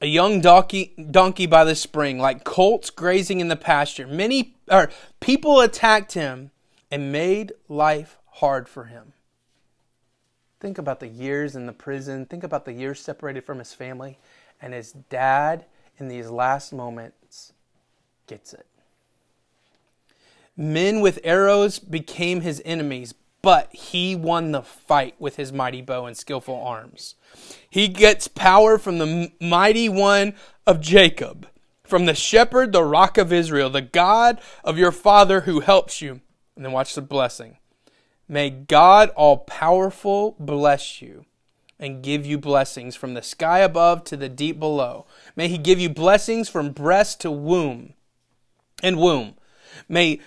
a 0.00 0.06
young 0.06 0.40
donkey, 0.40 0.94
donkey 1.12 1.46
by 1.46 1.62
the 1.62 1.76
spring, 1.76 2.18
like 2.18 2.42
colts 2.42 2.90
grazing 2.90 3.38
in 3.38 3.46
the 3.46 3.56
pasture. 3.56 4.08
Many 4.08 4.56
or 4.68 4.90
people 5.20 5.60
attacked 5.60 6.14
him 6.14 6.50
and 6.90 7.12
made 7.12 7.52
life 7.68 8.18
hard 8.32 8.68
for 8.68 8.86
him. 8.86 9.12
Think 10.62 10.78
about 10.78 11.00
the 11.00 11.08
years 11.08 11.56
in 11.56 11.66
the 11.66 11.72
prison. 11.72 12.24
Think 12.24 12.44
about 12.44 12.64
the 12.64 12.72
years 12.72 13.00
separated 13.00 13.42
from 13.42 13.58
his 13.58 13.74
family. 13.74 14.20
And 14.60 14.72
his 14.72 14.92
dad, 14.92 15.64
in 15.98 16.06
these 16.06 16.30
last 16.30 16.72
moments, 16.72 17.52
gets 18.28 18.52
it. 18.54 18.64
Men 20.56 21.00
with 21.00 21.18
arrows 21.24 21.80
became 21.80 22.42
his 22.42 22.62
enemies, 22.64 23.12
but 23.42 23.74
he 23.74 24.14
won 24.14 24.52
the 24.52 24.62
fight 24.62 25.16
with 25.18 25.34
his 25.34 25.52
mighty 25.52 25.82
bow 25.82 26.06
and 26.06 26.16
skillful 26.16 26.62
arms. 26.62 27.16
He 27.68 27.88
gets 27.88 28.28
power 28.28 28.78
from 28.78 28.98
the 28.98 29.32
mighty 29.40 29.88
one 29.88 30.32
of 30.64 30.80
Jacob, 30.80 31.48
from 31.82 32.06
the 32.06 32.14
shepherd, 32.14 32.70
the 32.70 32.84
rock 32.84 33.18
of 33.18 33.32
Israel, 33.32 33.68
the 33.68 33.82
God 33.82 34.40
of 34.62 34.78
your 34.78 34.92
father 34.92 35.40
who 35.40 35.58
helps 35.58 36.00
you. 36.00 36.20
And 36.54 36.64
then 36.64 36.70
watch 36.70 36.94
the 36.94 37.02
blessing. 37.02 37.58
May 38.32 38.48
God 38.48 39.10
all 39.10 39.36
powerful 39.36 40.36
bless 40.38 41.02
you 41.02 41.26
and 41.78 42.02
give 42.02 42.24
you 42.24 42.38
blessings 42.38 42.96
from 42.96 43.12
the 43.12 43.20
sky 43.20 43.58
above 43.58 44.04
to 44.04 44.16
the 44.16 44.30
deep 44.30 44.58
below. 44.58 45.04
May 45.36 45.48
He 45.48 45.58
give 45.58 45.78
you 45.78 45.90
blessings 45.90 46.48
from 46.48 46.70
breast 46.70 47.20
to 47.20 47.30
womb. 47.30 47.92
and 48.82 48.96
womb. 48.96 49.34
May 49.86 50.20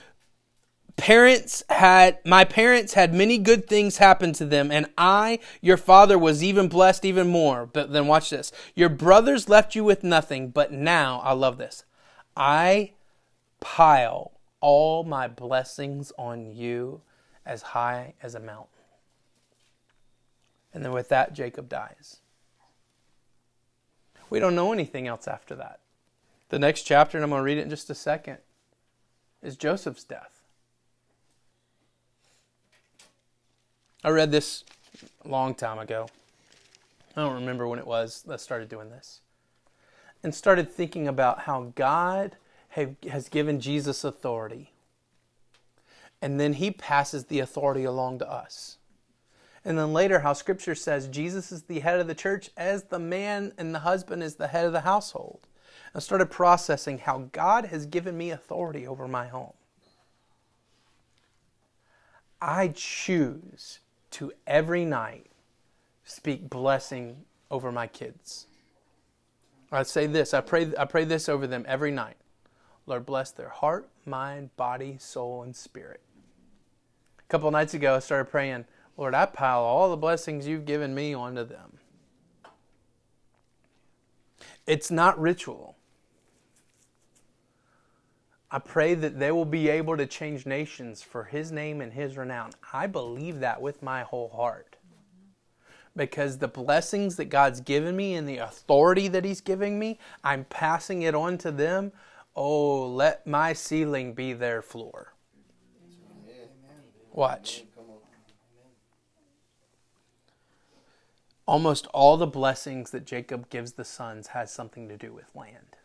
parents 0.97 1.63
had 1.69 2.19
my 2.23 2.45
parents 2.45 2.93
had 2.93 3.11
many 3.11 3.39
good 3.39 3.67
things 3.67 3.97
happen 3.97 4.31
to 4.33 4.45
them 4.45 4.71
and 4.71 4.85
i 4.97 5.37
your 5.59 5.75
father 5.75 6.17
was 6.17 6.41
even 6.41 6.69
blessed 6.69 7.03
even 7.03 7.27
more 7.27 7.65
but 7.65 7.91
then 7.91 8.07
watch 8.07 8.29
this 8.29 8.49
your 8.75 8.87
brothers 8.87 9.49
left 9.49 9.75
you 9.75 9.83
with 9.83 10.05
nothing 10.05 10.47
but 10.47 10.71
now 10.71 11.19
i 11.25 11.33
love 11.33 11.57
this 11.57 11.83
i 12.37 12.93
pile 13.59 14.31
all 14.61 15.03
my 15.03 15.27
blessings 15.27 16.13
on 16.17 16.49
you 16.49 17.01
as 17.45 17.62
high 17.62 18.13
as 18.21 18.36
a 18.36 18.39
mountain 18.39 18.69
and 20.73 20.84
then 20.84 20.91
with 20.91 21.10
that 21.10 21.34
jacob 21.34 21.69
dies 21.69 22.17
we 24.29 24.39
don't 24.39 24.55
know 24.55 24.73
anything 24.73 25.08
else 25.08 25.27
after 25.27 25.55
that 25.55 25.79
the 26.49 26.60
next 26.60 26.84
chapter 26.84 27.17
and 27.17 27.23
i'm 27.23 27.29
going 27.29 27.39
to 27.39 27.43
read 27.43 27.58
it 27.58 27.63
in 27.63 27.69
just 27.69 27.89
a 27.89 27.95
second 27.95 28.38
is 29.41 29.55
joseph's 29.55 30.03
death 30.03 30.36
I 34.05 34.10
read 34.10 34.29
this 34.29 34.63
a 35.23 35.27
long 35.27 35.55
time 35.55 35.79
ago. 35.79 36.08
I 37.17 37.21
don't 37.21 37.34
remember 37.34 37.67
when 37.67 37.79
it 37.79 37.88
was 37.88 38.21
that 38.27 38.34
I 38.34 38.38
started 38.38 38.69
doing 38.69 38.91
this. 38.91 39.21
And 40.21 40.36
started 40.36 40.69
thinking 40.69 41.08
about 41.08 41.39
how 41.39 41.71
God 41.73 42.36
have, 42.69 42.97
has 43.10 43.29
given 43.29 43.60
Jesus 43.60 44.03
authority. 44.03 44.73
And 46.21 46.39
then 46.39 46.54
he 46.54 46.71
passes 46.71 47.25
the 47.25 47.39
authority 47.39 47.84
along 47.84 48.19
to 48.19 48.32
us. 48.32 48.78
And 49.63 49.78
then 49.78 49.93
later, 49.93 50.19
how 50.19 50.34
scripture 50.34 50.75
says 50.75 51.08
Jesus 51.08 51.51
is 51.51 51.63
the 51.63 51.80
head 51.80 51.99
of 51.99 52.08
the 52.08 52.15
church 52.15 52.51
as 52.56 52.84
the 52.84 52.99
man 52.99 53.51
and 53.58 53.73
the 53.73 53.80
husband 53.80 54.23
is 54.23 54.36
the 54.36 54.47
head 54.47 54.65
of 54.65 54.73
the 54.73 54.82
household. 54.82 55.47
I 55.93 55.99
started 55.99 56.30
processing 56.30 56.99
how 56.99 57.30
God 57.32 57.65
has 57.65 57.86
given 57.86 58.17
me 58.17 58.30
authority 58.30 58.86
over 58.86 59.08
my 59.08 59.28
home. 59.28 59.54
I 62.41 62.67
choose 62.75 63.80
to 64.12 64.32
every 64.45 64.86
night 64.86 65.28
speak 66.04 66.49
blessing 66.49 67.25
over 67.49 67.71
my 67.71 67.88
kids. 67.88 68.45
I 69.71 69.84
say 69.84 70.06
this, 70.06 70.34
I 70.34 70.41
pray 70.41 70.71
I 70.78 70.86
pray 70.86 71.06
this 71.06 71.28
over 71.28 71.47
them 71.47 71.65
every 71.67 71.91
night. 71.91 72.17
Lord 72.85 73.05
bless 73.05 73.31
their 73.31 73.49
heart, 73.49 73.89
mind, 74.05 74.55
body, 74.57 74.97
soul 74.99 75.41
and 75.43 75.55
spirit. 75.55 76.01
A 77.19 77.23
couple 77.29 77.49
nights 77.51 77.73
ago 77.73 77.95
I 77.95 77.99
started 77.99 78.25
praying, 78.25 78.65
Lord, 78.97 79.13
I 79.13 79.25
pile 79.25 79.61
all 79.61 79.89
the 79.89 79.97
blessings 79.97 80.47
you've 80.47 80.65
given 80.65 80.93
me 80.93 81.13
onto 81.13 81.43
them. 81.43 81.79
It's 84.67 84.89
not 84.89 85.19
ritual. 85.19 85.75
I 88.49 88.59
pray 88.59 88.93
that 88.93 89.19
they 89.19 89.31
will 89.31 89.45
be 89.45 89.67
able 89.69 89.97
to 89.97 90.05
change 90.05 90.45
nations 90.45 91.01
for 91.03 91.25
His 91.25 91.51
name 91.51 91.81
and 91.81 91.91
His 91.91 92.15
renown. 92.15 92.51
I 92.71 92.87
believe 92.87 93.39
that 93.41 93.61
with 93.61 93.83
my 93.83 94.03
whole 94.03 94.29
heart. 94.29 94.77
Because 95.95 96.37
the 96.37 96.47
blessings 96.47 97.15
that 97.17 97.25
God's 97.25 97.59
given 97.59 97.95
me 97.95 98.15
and 98.15 98.27
the 98.27 98.37
authority 98.37 99.07
that 99.09 99.25
He's 99.25 99.41
giving 99.41 99.77
me, 99.77 99.99
I'm 100.23 100.45
passing 100.45 101.01
it 101.01 101.15
on 101.15 101.37
to 101.39 101.51
them. 101.51 101.91
Oh, 102.35 102.87
let 102.87 103.25
my 103.25 103.53
ceiling 103.53 104.13
be 104.13 104.33
their 104.33 104.61
floor. 104.61 105.13
Watch. 107.11 107.63
Almost 111.47 111.87
all 111.87 112.17
the 112.17 112.27
blessings 112.27 112.91
that 112.91 113.05
Jacob 113.05 113.49
gives 113.49 113.73
the 113.73 113.85
sons 113.85 114.27
has 114.27 114.51
something 114.51 114.89
to 114.89 114.97
do 114.97 115.13
with 115.13 115.33
land. 115.35 115.77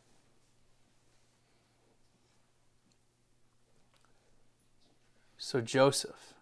So 5.36 5.60
Joseph, 5.60 6.34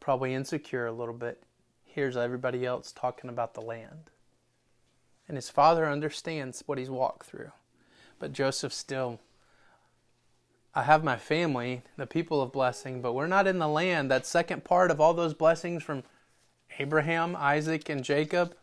probably 0.00 0.34
insecure 0.34 0.86
a 0.86 0.92
little 0.92 1.14
bit, 1.14 1.42
hears 1.84 2.16
everybody 2.16 2.66
else 2.66 2.92
talking 2.92 3.30
about 3.30 3.54
the 3.54 3.60
land. 3.60 4.10
And 5.28 5.36
his 5.36 5.50
father 5.50 5.86
understands 5.86 6.62
what 6.66 6.78
he's 6.78 6.90
walked 6.90 7.26
through. 7.26 7.52
But 8.18 8.32
Joseph 8.32 8.72
still, 8.72 9.20
I 10.74 10.82
have 10.82 11.04
my 11.04 11.16
family, 11.16 11.82
the 11.96 12.06
people 12.06 12.42
of 12.42 12.52
blessing, 12.52 13.00
but 13.00 13.14
we're 13.14 13.26
not 13.26 13.46
in 13.46 13.58
the 13.58 13.68
land. 13.68 14.10
That 14.10 14.26
second 14.26 14.64
part 14.64 14.90
of 14.90 15.00
all 15.00 15.14
those 15.14 15.34
blessings 15.34 15.82
from 15.82 16.02
Abraham, 16.78 17.34
Isaac, 17.36 17.88
and 17.88 18.04
Jacob. 18.04 18.54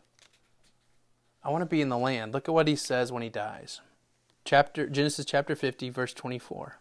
I 1.44 1.50
want 1.50 1.62
to 1.62 1.66
be 1.66 1.82
in 1.82 1.90
the 1.90 1.98
land. 1.98 2.34
Look 2.34 2.48
at 2.48 2.54
what 2.54 2.68
he 2.68 2.76
says 2.76 3.12
when 3.12 3.24
he 3.24 3.30
dies. 3.30 3.82
Chapter 4.46 4.88
Genesis 4.88 5.26
chapter 5.26 5.56
50 5.56 5.90
verse 5.90 6.14
24. 6.14 6.78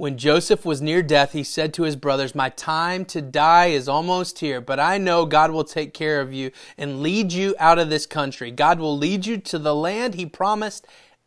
When 0.00 0.16
Joseph 0.16 0.64
was 0.64 0.80
near 0.80 1.02
death, 1.02 1.32
he 1.32 1.44
said 1.44 1.74
to 1.74 1.82
his 1.82 1.94
brothers, 1.94 2.34
My 2.34 2.48
time 2.48 3.04
to 3.04 3.20
die 3.20 3.66
is 3.66 3.86
almost 3.86 4.38
here, 4.38 4.58
but 4.58 4.80
I 4.80 4.96
know 4.96 5.26
God 5.26 5.50
will 5.50 5.62
take 5.62 5.92
care 5.92 6.22
of 6.22 6.32
you 6.32 6.52
and 6.78 7.02
lead 7.02 7.34
you 7.34 7.54
out 7.58 7.78
of 7.78 7.90
this 7.90 8.06
country. 8.06 8.50
God 8.50 8.80
will 8.80 8.96
lead 8.96 9.26
you 9.26 9.36
to 9.36 9.58
the 9.58 9.74
land 9.74 10.14
he 10.14 10.24
promised 10.24 10.86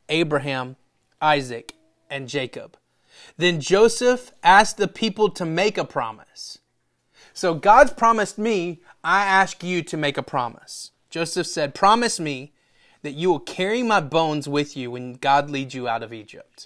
Abraham, 0.10 0.76
Isaac, 1.22 1.76
and 2.10 2.28
Jacob. 2.28 2.76
Then 3.38 3.62
Joseph 3.62 4.32
asked 4.42 4.78
the 4.78 4.88
people 4.88 5.30
to 5.30 5.46
make 5.46 5.78
a 5.78 5.86
promise. 5.86 6.58
So 7.32 7.54
God's 7.54 7.94
promised 7.94 8.40
me, 8.40 8.82
I 9.04 9.24
ask 9.28 9.64
you 9.64 9.84
to 9.84 9.98
make 9.98 10.18
a 10.18 10.24
promise. 10.24 10.90
Joseph 11.12 11.46
said, 11.46 11.76
Promise 11.76 12.20
me 12.20 12.54
that 13.04 13.14
you 13.14 13.30
will 13.30 13.40
carry 13.40 13.84
my 13.84 14.00
bones 14.00 14.50
with 14.50 14.76
you 14.76 14.90
when 14.90 15.14
God 15.14 15.52
leads 15.52 15.76
you 15.76 15.88
out 15.88 16.02
of 16.02 16.12
Egypt. 16.12 16.66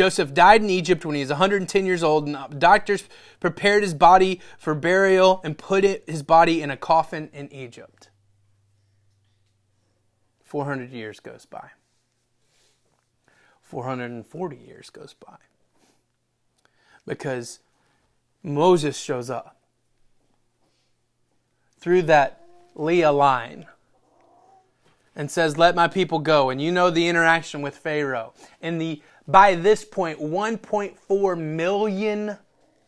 Joseph 0.00 0.32
died 0.32 0.62
in 0.62 0.70
Egypt 0.70 1.04
when 1.04 1.14
he 1.14 1.20
was 1.20 1.28
110 1.28 1.84
years 1.84 2.02
old, 2.02 2.26
and 2.26 2.58
doctors 2.58 3.04
prepared 3.38 3.82
his 3.82 3.92
body 3.92 4.40
for 4.56 4.74
burial 4.74 5.42
and 5.44 5.58
put 5.58 5.84
it, 5.84 6.04
his 6.08 6.22
body 6.22 6.62
in 6.62 6.70
a 6.70 6.76
coffin 6.78 7.28
in 7.34 7.52
Egypt. 7.52 8.08
400 10.42 10.90
years 10.90 11.20
goes 11.20 11.44
by. 11.44 11.72
440 13.60 14.56
years 14.56 14.88
goes 14.88 15.12
by. 15.12 15.36
Because 17.06 17.58
Moses 18.42 18.98
shows 18.98 19.28
up 19.28 19.58
through 21.78 22.04
that 22.04 22.42
Leah 22.74 23.12
line 23.12 23.66
and 25.14 25.30
says, 25.30 25.58
Let 25.58 25.74
my 25.74 25.88
people 25.88 26.20
go. 26.20 26.48
And 26.48 26.58
you 26.58 26.72
know 26.72 26.88
the 26.88 27.06
interaction 27.06 27.60
with 27.60 27.76
Pharaoh. 27.76 28.32
And 28.62 28.80
the 28.80 29.02
by 29.30 29.54
this 29.54 29.84
point 29.84 30.20
1.4 30.20 31.38
million 31.38 32.36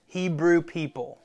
Hebrew 0.06 0.62
people 0.62 1.18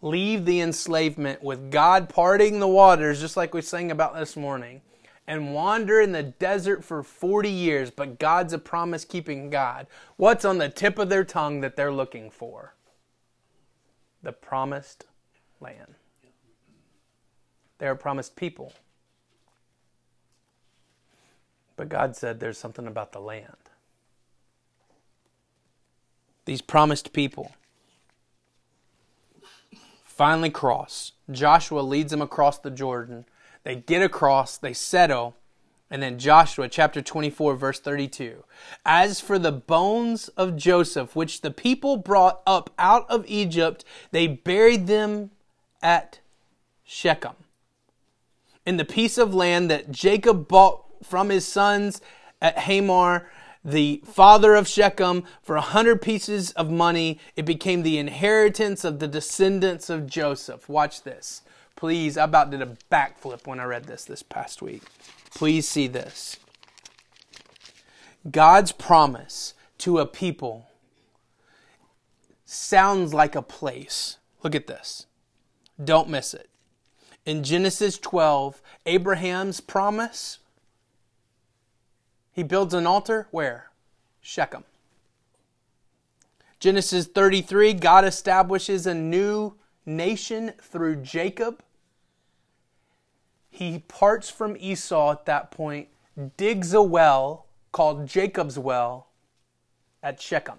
leave 0.00 0.44
the 0.44 0.60
enslavement 0.60 1.42
with 1.42 1.70
God 1.70 2.08
parting 2.08 2.60
the 2.60 2.68
waters, 2.68 3.20
just 3.20 3.36
like 3.36 3.54
we 3.54 3.62
sang 3.62 3.90
about 3.90 4.14
this 4.14 4.36
morning, 4.36 4.80
and 5.26 5.54
wander 5.54 6.00
in 6.00 6.12
the 6.12 6.22
desert 6.22 6.84
for 6.84 7.02
40 7.02 7.50
years, 7.50 7.90
but 7.90 8.18
God's 8.18 8.52
a 8.52 8.58
promise 8.58 9.04
keeping 9.04 9.50
God. 9.50 9.86
What's 10.16 10.44
on 10.44 10.58
the 10.58 10.68
tip 10.68 10.98
of 10.98 11.08
their 11.08 11.24
tongue 11.24 11.60
that 11.60 11.76
they're 11.76 11.92
looking 11.92 12.30
for? 12.30 12.74
The 14.22 14.32
promised 14.32 15.04
land. 15.60 15.94
They're 17.78 17.92
a 17.92 17.96
promised 17.96 18.36
people. 18.36 18.72
But 21.78 21.88
God 21.88 22.16
said 22.16 22.40
there's 22.40 22.58
something 22.58 22.88
about 22.88 23.12
the 23.12 23.20
land. 23.20 23.56
These 26.44 26.60
promised 26.60 27.12
people 27.12 27.52
finally 30.02 30.50
cross. 30.50 31.12
Joshua 31.30 31.80
leads 31.80 32.10
them 32.10 32.20
across 32.20 32.58
the 32.58 32.72
Jordan. 32.72 33.26
They 33.62 33.76
get 33.76 34.02
across, 34.02 34.58
they 34.58 34.72
settle, 34.72 35.36
and 35.88 36.02
then 36.02 36.18
Joshua 36.18 36.68
chapter 36.68 37.00
24, 37.00 37.54
verse 37.54 37.78
32. 37.78 38.42
As 38.84 39.20
for 39.20 39.38
the 39.38 39.52
bones 39.52 40.26
of 40.30 40.56
Joseph, 40.56 41.14
which 41.14 41.42
the 41.42 41.52
people 41.52 41.96
brought 41.96 42.42
up 42.44 42.70
out 42.76 43.08
of 43.08 43.24
Egypt, 43.28 43.84
they 44.10 44.26
buried 44.26 44.88
them 44.88 45.30
at 45.80 46.18
Shechem. 46.84 47.36
In 48.66 48.78
the 48.78 48.84
piece 48.84 49.16
of 49.16 49.32
land 49.32 49.70
that 49.70 49.92
Jacob 49.92 50.48
bought 50.48 50.87
from 51.02 51.30
his 51.30 51.46
sons 51.46 52.00
at 52.40 52.58
Hamor, 52.60 53.30
the 53.64 54.02
father 54.04 54.54
of 54.54 54.68
Shechem, 54.68 55.24
for 55.42 55.56
a 55.56 55.60
hundred 55.60 56.00
pieces 56.00 56.52
of 56.52 56.70
money. 56.70 57.18
It 57.36 57.44
became 57.44 57.82
the 57.82 57.98
inheritance 57.98 58.84
of 58.84 58.98
the 58.98 59.08
descendants 59.08 59.90
of 59.90 60.06
Joseph. 60.06 60.68
Watch 60.68 61.02
this. 61.02 61.42
Please, 61.76 62.16
I 62.16 62.24
about 62.24 62.50
did 62.50 62.62
a 62.62 62.76
backflip 62.90 63.46
when 63.46 63.60
I 63.60 63.64
read 63.64 63.84
this 63.84 64.04
this 64.04 64.22
past 64.22 64.62
week. 64.62 64.82
Please 65.34 65.68
see 65.68 65.86
this. 65.86 66.36
God's 68.30 68.72
promise 68.72 69.54
to 69.78 69.98
a 69.98 70.06
people 70.06 70.66
sounds 72.44 73.14
like 73.14 73.34
a 73.34 73.42
place. 73.42 74.16
Look 74.42 74.54
at 74.54 74.66
this. 74.66 75.06
Don't 75.82 76.08
miss 76.08 76.34
it. 76.34 76.48
In 77.24 77.44
Genesis 77.44 77.98
12, 77.98 78.60
Abraham's 78.86 79.60
promise 79.60 80.38
He 82.38 82.44
builds 82.44 82.72
an 82.72 82.86
altar 82.86 83.26
where? 83.32 83.68
Shechem. 84.20 84.62
Genesis 86.60 87.08
33, 87.08 87.72
God 87.72 88.04
establishes 88.04 88.86
a 88.86 88.94
new 88.94 89.54
nation 89.84 90.52
through 90.62 91.02
Jacob. 91.02 91.64
He 93.50 93.80
parts 93.80 94.30
from 94.30 94.56
Esau 94.56 95.10
at 95.10 95.24
that 95.24 95.50
point, 95.50 95.88
digs 96.36 96.72
a 96.72 96.80
well 96.80 97.46
called 97.72 98.06
Jacob's 98.06 98.56
well 98.56 99.08
at 100.00 100.22
Shechem. 100.22 100.58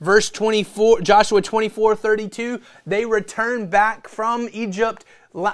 Verse 0.00 0.28
24, 0.28 1.00
Joshua 1.00 1.40
24, 1.40 1.96
32, 1.96 2.60
they 2.86 3.06
return 3.06 3.68
back 3.68 4.06
from 4.06 4.50
Egypt, 4.52 5.06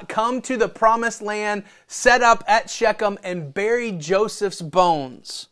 come 0.08 0.40
to 0.42 0.56
the 0.56 0.68
promised 0.68 1.22
land, 1.22 1.64
set 1.86 2.22
up 2.22 2.44
at 2.46 2.70
Shechem, 2.70 3.18
and 3.22 3.52
bury 3.52 3.92
Joseph's 3.92 4.62
bones. 4.62 5.48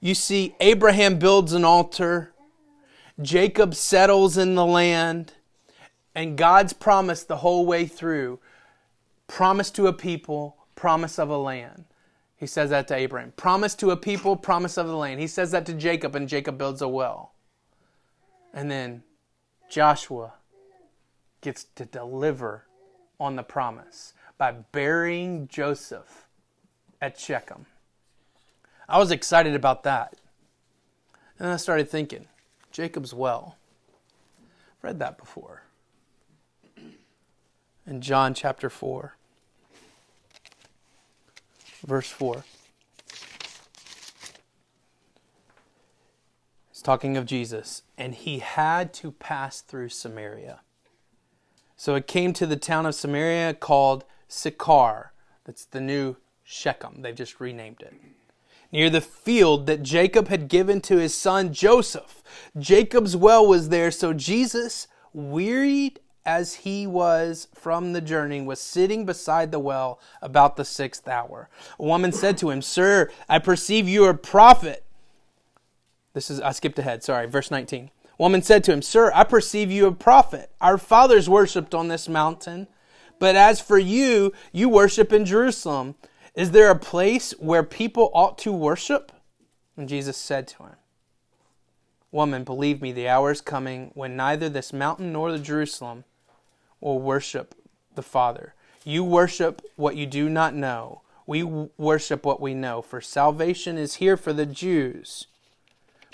You 0.00 0.14
see, 0.14 0.54
Abraham 0.60 1.18
builds 1.18 1.52
an 1.52 1.64
altar, 1.64 2.32
Jacob 3.20 3.74
settles 3.74 4.38
in 4.38 4.54
the 4.54 4.66
land, 4.66 5.32
and 6.14 6.38
God's 6.38 6.72
promise 6.72 7.24
the 7.24 7.38
whole 7.38 7.66
way 7.66 7.86
through 7.86 8.38
promise 9.26 9.70
to 9.72 9.86
a 9.86 9.92
people, 9.92 10.56
promise 10.74 11.18
of 11.18 11.28
a 11.28 11.36
land. 11.36 11.84
He 12.36 12.46
says 12.46 12.70
that 12.70 12.88
to 12.88 12.94
Abraham. 12.94 13.32
Promise 13.36 13.74
to 13.76 13.90
a 13.90 13.96
people, 13.96 14.36
promise 14.36 14.78
of 14.78 14.86
the 14.86 14.96
land. 14.96 15.20
He 15.20 15.26
says 15.26 15.50
that 15.50 15.66
to 15.66 15.74
Jacob, 15.74 16.14
and 16.14 16.28
Jacob 16.28 16.56
builds 16.56 16.80
a 16.80 16.88
well. 16.88 17.34
And 18.54 18.70
then 18.70 19.02
Joshua 19.68 20.34
gets 21.40 21.64
to 21.76 21.84
deliver 21.84 22.64
on 23.20 23.36
the 23.36 23.42
promise 23.42 24.14
by 24.36 24.52
burying 24.52 25.48
Joseph 25.48 26.26
at 27.00 27.18
Shechem. 27.18 27.66
I 28.88 28.98
was 28.98 29.10
excited 29.10 29.54
about 29.54 29.82
that. 29.82 30.16
And 31.38 31.48
I 31.48 31.56
started 31.56 31.88
thinking, 31.88 32.26
Jacob's 32.72 33.14
well. 33.14 33.56
I've 34.38 34.84
read 34.84 34.98
that 34.98 35.18
before. 35.18 35.62
In 37.86 38.00
John 38.00 38.34
chapter 38.34 38.68
4 38.68 39.14
verse 41.86 42.10
4. 42.10 42.44
It's 46.70 46.82
talking 46.82 47.16
of 47.16 47.26
Jesus, 47.26 47.82
and 47.96 48.14
he 48.14 48.38
had 48.38 48.92
to 48.94 49.10
pass 49.12 49.60
through 49.60 49.88
Samaria. 49.88 50.60
So 51.78 51.94
it 51.94 52.08
came 52.08 52.32
to 52.32 52.44
the 52.44 52.56
town 52.56 52.86
of 52.86 52.96
Samaria 52.96 53.54
called 53.54 54.04
Sychar. 54.26 55.12
That's 55.44 55.64
the 55.64 55.80
new 55.80 56.16
Shechem. 56.42 57.02
They've 57.02 57.14
just 57.14 57.38
renamed 57.38 57.82
it. 57.82 57.94
Near 58.72 58.90
the 58.90 59.00
field 59.00 59.66
that 59.68 59.84
Jacob 59.84 60.26
had 60.26 60.48
given 60.48 60.80
to 60.82 60.96
his 60.96 61.14
son 61.14 61.52
Joseph. 61.52 62.20
Jacob's 62.58 63.16
well 63.16 63.46
was 63.46 63.68
there, 63.68 63.92
so 63.92 64.12
Jesus, 64.12 64.88
wearied 65.12 66.00
as 66.26 66.56
he 66.56 66.84
was 66.84 67.46
from 67.54 67.92
the 67.92 68.00
journey, 68.00 68.40
was 68.40 68.60
sitting 68.60 69.06
beside 69.06 69.52
the 69.52 69.60
well 69.60 70.00
about 70.20 70.56
the 70.56 70.64
sixth 70.64 71.06
hour. 71.06 71.48
A 71.78 71.84
woman 71.84 72.10
said 72.10 72.36
to 72.38 72.50
him, 72.50 72.60
Sir, 72.60 73.08
I 73.28 73.38
perceive 73.38 73.88
you 73.88 74.04
are 74.04 74.10
a 74.10 74.18
prophet. 74.18 74.84
This 76.12 76.28
is, 76.28 76.40
I 76.40 76.50
skipped 76.50 76.80
ahead, 76.80 77.04
sorry, 77.04 77.26
verse 77.26 77.52
19. 77.52 77.92
Woman 78.18 78.42
said 78.42 78.64
to 78.64 78.72
him, 78.72 78.82
Sir, 78.82 79.12
I 79.14 79.22
perceive 79.24 79.70
you 79.70 79.86
a 79.86 79.92
prophet. 79.92 80.50
Our 80.60 80.76
fathers 80.76 81.28
worshipped 81.28 81.74
on 81.74 81.88
this 81.88 82.08
mountain, 82.08 82.66
but 83.20 83.36
as 83.36 83.60
for 83.60 83.78
you, 83.78 84.32
you 84.52 84.68
worship 84.68 85.12
in 85.12 85.24
Jerusalem. 85.24 85.94
Is 86.34 86.50
there 86.50 86.70
a 86.70 86.78
place 86.78 87.32
where 87.38 87.62
people 87.62 88.10
ought 88.12 88.36
to 88.38 88.52
worship? 88.52 89.12
And 89.76 89.88
Jesus 89.88 90.16
said 90.16 90.48
to 90.48 90.64
him, 90.64 90.76
Woman, 92.10 92.42
believe 92.42 92.82
me, 92.82 92.90
the 92.90 93.08
hour 93.08 93.30
is 93.30 93.40
coming 93.40 93.92
when 93.94 94.16
neither 94.16 94.48
this 94.48 94.72
mountain 94.72 95.12
nor 95.12 95.30
the 95.30 95.38
Jerusalem 95.38 96.04
will 96.80 96.98
worship 96.98 97.54
the 97.94 98.02
Father. 98.02 98.54
You 98.84 99.04
worship 99.04 99.62
what 99.76 99.96
you 99.96 100.06
do 100.06 100.28
not 100.28 100.54
know. 100.54 101.02
We 101.26 101.42
worship 101.42 102.24
what 102.24 102.40
we 102.40 102.54
know, 102.54 102.80
for 102.80 103.00
salvation 103.00 103.76
is 103.76 103.96
here 103.96 104.16
for 104.16 104.32
the 104.32 104.46
Jews. 104.46 105.26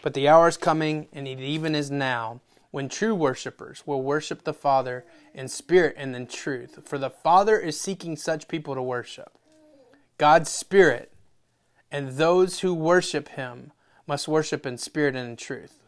But 0.04 0.12
the 0.12 0.28
hour 0.28 0.48
is 0.48 0.58
coming, 0.58 1.08
and 1.14 1.26
it 1.26 1.40
even 1.40 1.74
is 1.74 1.90
now, 1.90 2.42
when 2.70 2.90
true 2.90 3.14
worshippers 3.14 3.86
will 3.86 4.02
worship 4.02 4.44
the 4.44 4.52
Father 4.52 5.06
in 5.32 5.48
spirit 5.48 5.94
and 5.96 6.14
in 6.14 6.26
truth. 6.26 6.86
For 6.86 6.98
the 6.98 7.08
Father 7.08 7.58
is 7.58 7.80
seeking 7.80 8.14
such 8.14 8.46
people 8.46 8.74
to 8.74 8.82
worship. 8.82 9.32
God's 10.18 10.50
Spirit 10.50 11.10
and 11.90 12.18
those 12.18 12.60
who 12.60 12.74
worship 12.74 13.30
Him 13.30 13.72
must 14.06 14.28
worship 14.28 14.66
in 14.66 14.76
spirit 14.76 15.16
and 15.16 15.30
in 15.30 15.36
truth. 15.36 15.80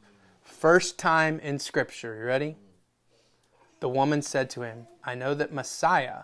First 0.43 0.99
time 0.99 1.39
in 1.41 1.59
Scripture. 1.59 2.17
You 2.17 2.25
ready? 2.25 2.57
The 3.81 3.91
woman 3.91 4.23
said 4.23 4.49
to 4.51 4.63
him, 4.63 4.87
I 5.05 5.15
know 5.15 5.35
that 5.35 5.53
Messiah 5.53 6.23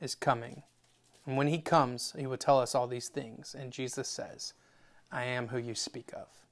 is 0.00 0.14
coming. 0.14 0.62
And 1.26 1.36
when 1.36 1.48
he 1.48 1.58
comes, 1.58 2.14
he 2.18 2.26
will 2.26 2.38
tell 2.38 2.58
us 2.58 2.74
all 2.74 2.86
these 2.86 3.08
things. 3.08 3.54
And 3.54 3.70
Jesus 3.70 4.08
says, 4.08 4.54
I 5.12 5.24
am 5.24 5.48
who 5.48 5.58
you 5.58 5.74
speak 5.74 6.10
of. 6.14 6.43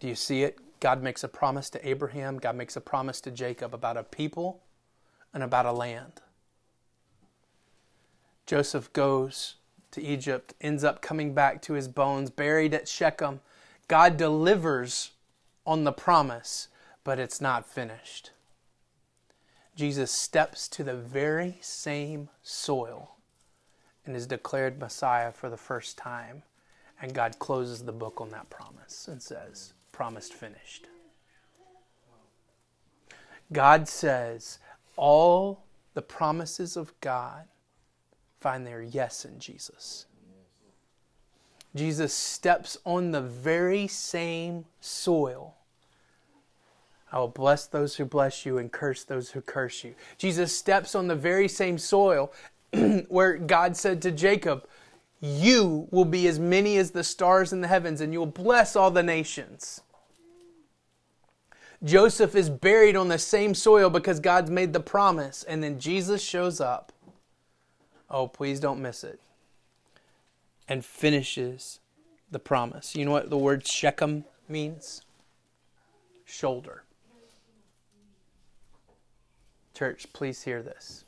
Do 0.00 0.08
you 0.08 0.14
see 0.14 0.42
it? 0.42 0.58
God 0.80 1.02
makes 1.02 1.22
a 1.22 1.28
promise 1.28 1.70
to 1.70 1.88
Abraham, 1.88 2.38
God 2.38 2.56
makes 2.56 2.74
a 2.74 2.80
promise 2.80 3.20
to 3.22 3.30
Jacob 3.30 3.74
about 3.74 3.96
a 3.98 4.02
people 4.02 4.62
and 5.34 5.42
about 5.42 5.66
a 5.66 5.72
land. 5.72 6.22
Joseph 8.46 8.92
goes 8.92 9.56
to 9.90 10.02
Egypt, 10.02 10.54
ends 10.60 10.82
up 10.82 11.02
coming 11.02 11.34
back 11.34 11.60
to 11.62 11.74
his 11.74 11.86
bones, 11.86 12.30
buried 12.30 12.74
at 12.74 12.88
Shechem. 12.88 13.40
God 13.88 14.16
delivers 14.16 15.10
on 15.66 15.84
the 15.84 15.92
promise 15.92 16.68
but 17.04 17.18
it's 17.18 17.40
not 17.40 17.66
finished. 17.66 18.30
Jesus 19.74 20.10
steps 20.10 20.68
to 20.68 20.84
the 20.84 20.94
very 20.94 21.58
same 21.60 22.28
soil 22.42 23.16
and 24.04 24.14
is 24.14 24.26
declared 24.26 24.78
Messiah 24.78 25.32
for 25.32 25.48
the 25.48 25.56
first 25.56 25.96
time. 25.96 26.42
And 27.00 27.14
God 27.14 27.38
closes 27.38 27.82
the 27.82 27.92
book 27.92 28.20
on 28.20 28.30
that 28.30 28.50
promise 28.50 29.08
and 29.08 29.22
says, 29.22 29.72
Promised 30.00 30.32
finished. 30.32 30.86
God 33.52 33.86
says, 33.86 34.58
All 34.96 35.64
the 35.92 36.00
promises 36.00 36.74
of 36.74 36.98
God 37.02 37.44
find 38.38 38.66
their 38.66 38.80
yes 38.80 39.26
in 39.26 39.38
Jesus. 39.38 40.06
Jesus 41.74 42.14
steps 42.14 42.78
on 42.86 43.10
the 43.10 43.20
very 43.20 43.86
same 43.86 44.64
soil 44.80 45.56
I 47.12 47.18
will 47.18 47.28
bless 47.28 47.66
those 47.66 47.96
who 47.96 48.06
bless 48.06 48.46
you 48.46 48.56
and 48.56 48.72
curse 48.72 49.04
those 49.04 49.32
who 49.32 49.42
curse 49.42 49.84
you. 49.84 49.94
Jesus 50.16 50.56
steps 50.56 50.94
on 50.94 51.08
the 51.08 51.14
very 51.14 51.46
same 51.46 51.76
soil 51.76 52.32
where 53.08 53.36
God 53.36 53.76
said 53.76 54.00
to 54.00 54.10
Jacob, 54.10 54.66
You 55.20 55.88
will 55.90 56.06
be 56.06 56.26
as 56.26 56.38
many 56.38 56.78
as 56.78 56.92
the 56.92 57.04
stars 57.04 57.52
in 57.52 57.60
the 57.60 57.68
heavens, 57.68 58.00
and 58.00 58.14
you 58.14 58.20
will 58.20 58.26
bless 58.26 58.76
all 58.76 58.90
the 58.90 59.02
nations. 59.02 59.82
Joseph 61.82 62.34
is 62.34 62.50
buried 62.50 62.94
on 62.94 63.08
the 63.08 63.18
same 63.18 63.54
soil 63.54 63.88
because 63.88 64.20
God's 64.20 64.50
made 64.50 64.72
the 64.72 64.80
promise, 64.80 65.42
and 65.44 65.62
then 65.62 65.78
Jesus 65.78 66.22
shows 66.22 66.60
up. 66.60 66.92
Oh, 68.10 68.28
please 68.28 68.60
don't 68.60 68.82
miss 68.82 69.02
it. 69.02 69.20
And 70.68 70.84
finishes 70.84 71.80
the 72.30 72.38
promise. 72.38 72.94
You 72.94 73.04
know 73.06 73.12
what 73.12 73.30
the 73.30 73.38
word 73.38 73.66
Shechem 73.66 74.24
means? 74.48 75.02
Shoulder. 76.24 76.82
Church, 79.74 80.06
please 80.12 80.42
hear 80.42 80.62
this. 80.62 81.04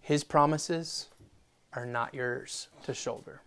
His 0.00 0.24
promises 0.24 1.08
are 1.74 1.86
not 1.86 2.12
yours 2.12 2.66
to 2.82 2.92
shoulder. 2.92 3.40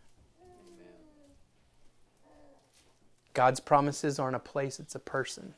God's 3.34 3.60
promises 3.60 4.18
aren't 4.18 4.38
a 4.38 4.40
place, 4.40 4.80
it's 4.80 4.96
a 4.96 5.00
person. 5.00 5.54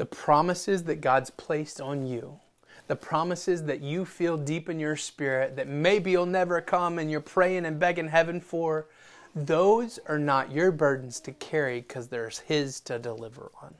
The 0.00 0.06
promises 0.06 0.84
that 0.84 1.02
God's 1.02 1.28
placed 1.28 1.78
on 1.78 2.06
you, 2.06 2.40
the 2.86 2.96
promises 2.96 3.64
that 3.64 3.82
you 3.82 4.06
feel 4.06 4.38
deep 4.38 4.70
in 4.70 4.80
your 4.80 4.96
spirit 4.96 5.56
that 5.56 5.68
maybe 5.68 6.10
you'll 6.10 6.24
never 6.24 6.62
come 6.62 6.98
and 6.98 7.10
you're 7.10 7.20
praying 7.20 7.66
and 7.66 7.78
begging 7.78 8.08
heaven 8.08 8.40
for, 8.40 8.86
those 9.34 9.98
are 10.06 10.18
not 10.18 10.52
your 10.52 10.72
burdens 10.72 11.20
to 11.20 11.32
carry 11.32 11.82
because 11.82 12.08
there's 12.08 12.38
His 12.38 12.80
to 12.80 12.98
deliver 12.98 13.50
on. 13.60 13.74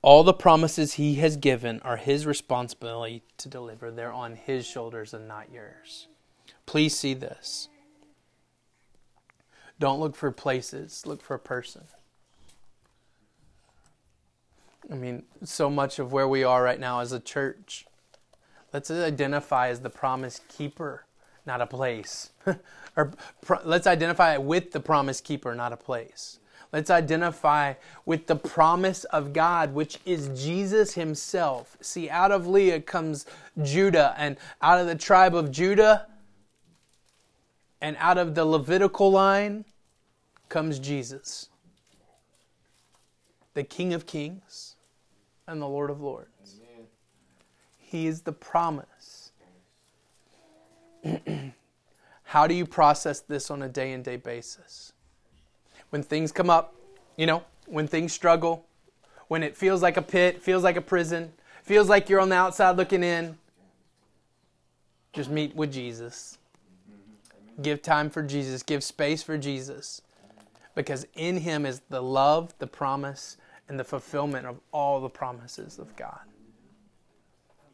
All 0.00 0.24
the 0.24 0.32
promises 0.32 0.94
he 0.94 1.16
has 1.16 1.36
given 1.36 1.80
are 1.80 1.98
his 1.98 2.24
responsibility 2.24 3.24
to 3.36 3.50
deliver. 3.50 3.90
They're 3.90 4.10
on 4.10 4.36
his 4.36 4.64
shoulders 4.64 5.12
and 5.12 5.28
not 5.28 5.52
yours. 5.52 6.08
Please 6.64 6.96
see 6.96 7.12
this. 7.12 7.68
Don't 9.78 10.00
look 10.00 10.16
for 10.16 10.30
places, 10.32 11.06
look 11.06 11.20
for 11.20 11.34
a 11.34 11.38
person. 11.38 11.82
I 14.90 14.94
mean, 14.94 15.24
so 15.44 15.70
much 15.70 15.98
of 15.98 16.12
where 16.12 16.26
we 16.26 16.42
are 16.44 16.62
right 16.62 16.80
now 16.80 17.00
as 17.00 17.12
a 17.12 17.20
church. 17.20 17.86
Let's 18.72 18.90
identify 18.90 19.68
as 19.68 19.80
the 19.80 19.90
promise 19.90 20.40
keeper, 20.48 21.04
not 21.46 21.60
a 21.60 21.66
place. 21.66 22.30
or 22.96 23.12
let's 23.64 23.86
identify 23.86 24.36
with 24.38 24.72
the 24.72 24.80
promise 24.80 25.20
keeper, 25.20 25.54
not 25.54 25.72
a 25.72 25.76
place. 25.76 26.38
Let's 26.72 26.90
identify 26.90 27.74
with 28.06 28.26
the 28.26 28.36
promise 28.36 29.04
of 29.04 29.34
God, 29.34 29.74
which 29.74 29.98
is 30.06 30.30
Jesus 30.42 30.94
Himself. 30.94 31.76
See, 31.82 32.08
out 32.08 32.32
of 32.32 32.46
Leah 32.46 32.80
comes 32.80 33.26
Judah, 33.62 34.14
and 34.16 34.38
out 34.62 34.80
of 34.80 34.86
the 34.86 34.94
tribe 34.94 35.34
of 35.34 35.50
Judah 35.50 36.06
and 37.82 37.96
out 37.98 38.16
of 38.16 38.34
the 38.34 38.46
Levitical 38.46 39.10
line 39.10 39.66
comes 40.48 40.78
Jesus, 40.78 41.48
the 43.52 43.64
King 43.64 43.92
of 43.92 44.06
Kings 44.06 44.71
and 45.46 45.60
the 45.60 45.68
Lord 45.68 45.90
of 45.90 46.00
Lords. 46.00 46.56
Amen. 46.56 46.86
He 47.78 48.06
is 48.06 48.22
the 48.22 48.32
promise. 48.32 49.32
How 52.24 52.46
do 52.46 52.54
you 52.54 52.64
process 52.64 53.20
this 53.20 53.50
on 53.50 53.62
a 53.62 53.68
day 53.68 53.92
and 53.92 54.04
day 54.04 54.16
basis? 54.16 54.92
When 55.90 56.02
things 56.02 56.32
come 56.32 56.48
up, 56.48 56.74
you 57.16 57.26
know, 57.26 57.42
when 57.66 57.86
things 57.86 58.12
struggle, 58.12 58.64
when 59.28 59.42
it 59.42 59.56
feels 59.56 59.82
like 59.82 59.96
a 59.96 60.02
pit, 60.02 60.42
feels 60.42 60.62
like 60.62 60.76
a 60.76 60.80
prison, 60.80 61.32
feels 61.62 61.88
like 61.88 62.08
you're 62.08 62.20
on 62.20 62.28
the 62.28 62.36
outside 62.36 62.76
looking 62.76 63.02
in, 63.02 63.36
just 65.12 65.30
meet 65.30 65.54
with 65.54 65.72
Jesus. 65.72 66.38
Give 67.60 67.82
time 67.82 68.08
for 68.08 68.22
Jesus, 68.22 68.62
give 68.62 68.82
space 68.82 69.22
for 69.22 69.36
Jesus. 69.36 70.00
Because 70.74 71.06
in 71.14 71.38
Him 71.38 71.66
is 71.66 71.82
the 71.90 72.02
love, 72.02 72.54
the 72.58 72.66
promise, 72.66 73.36
and 73.72 73.80
the 73.80 73.84
fulfillment 73.84 74.44
of 74.44 74.60
all 74.70 75.00
the 75.00 75.08
promises 75.08 75.78
of 75.78 75.96
God. 75.96 76.20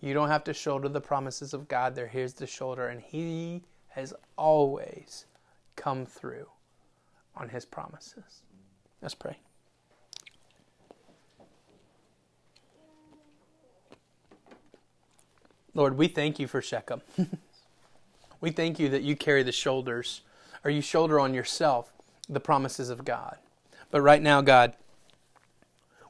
You 0.01 0.15
don't 0.15 0.29
have 0.29 0.45
to 0.45 0.55
shoulder 0.55 0.89
the 0.89 1.01
promises 1.01 1.53
of 1.53 1.67
God, 1.67 1.97
they're 1.97 2.07
His 2.07 2.33
to 2.35 2.47
shoulder, 2.47 2.87
and 2.87 3.01
He 3.01 3.65
has 3.89 4.15
always 4.37 5.27
come 5.75 6.07
through 6.07 6.47
on 7.35 7.49
His 7.49 7.65
promises. 7.65 8.43
Let's 9.03 9.17
pray. 9.17 9.39
Lord, 15.75 15.99
we 15.99 16.07
thank 16.07 16.39
you 16.39 16.47
for 16.47 16.63
Shechem. 16.63 17.03
we 18.41 18.53
thank 18.53 18.79
you 18.79 18.89
that 18.91 19.03
you 19.03 19.17
carry 19.17 19.43
the 19.43 19.51
shoulders, 19.51 20.21
or 20.63 20.71
you 20.71 20.81
shoulder 20.81 21.19
on 21.19 21.35
yourself 21.35 21.93
the 22.29 22.39
promises 22.39 22.89
of 22.89 23.05
God. 23.05 23.39
But 23.91 24.03
right 24.03 24.23
now, 24.23 24.43
God, 24.43 24.75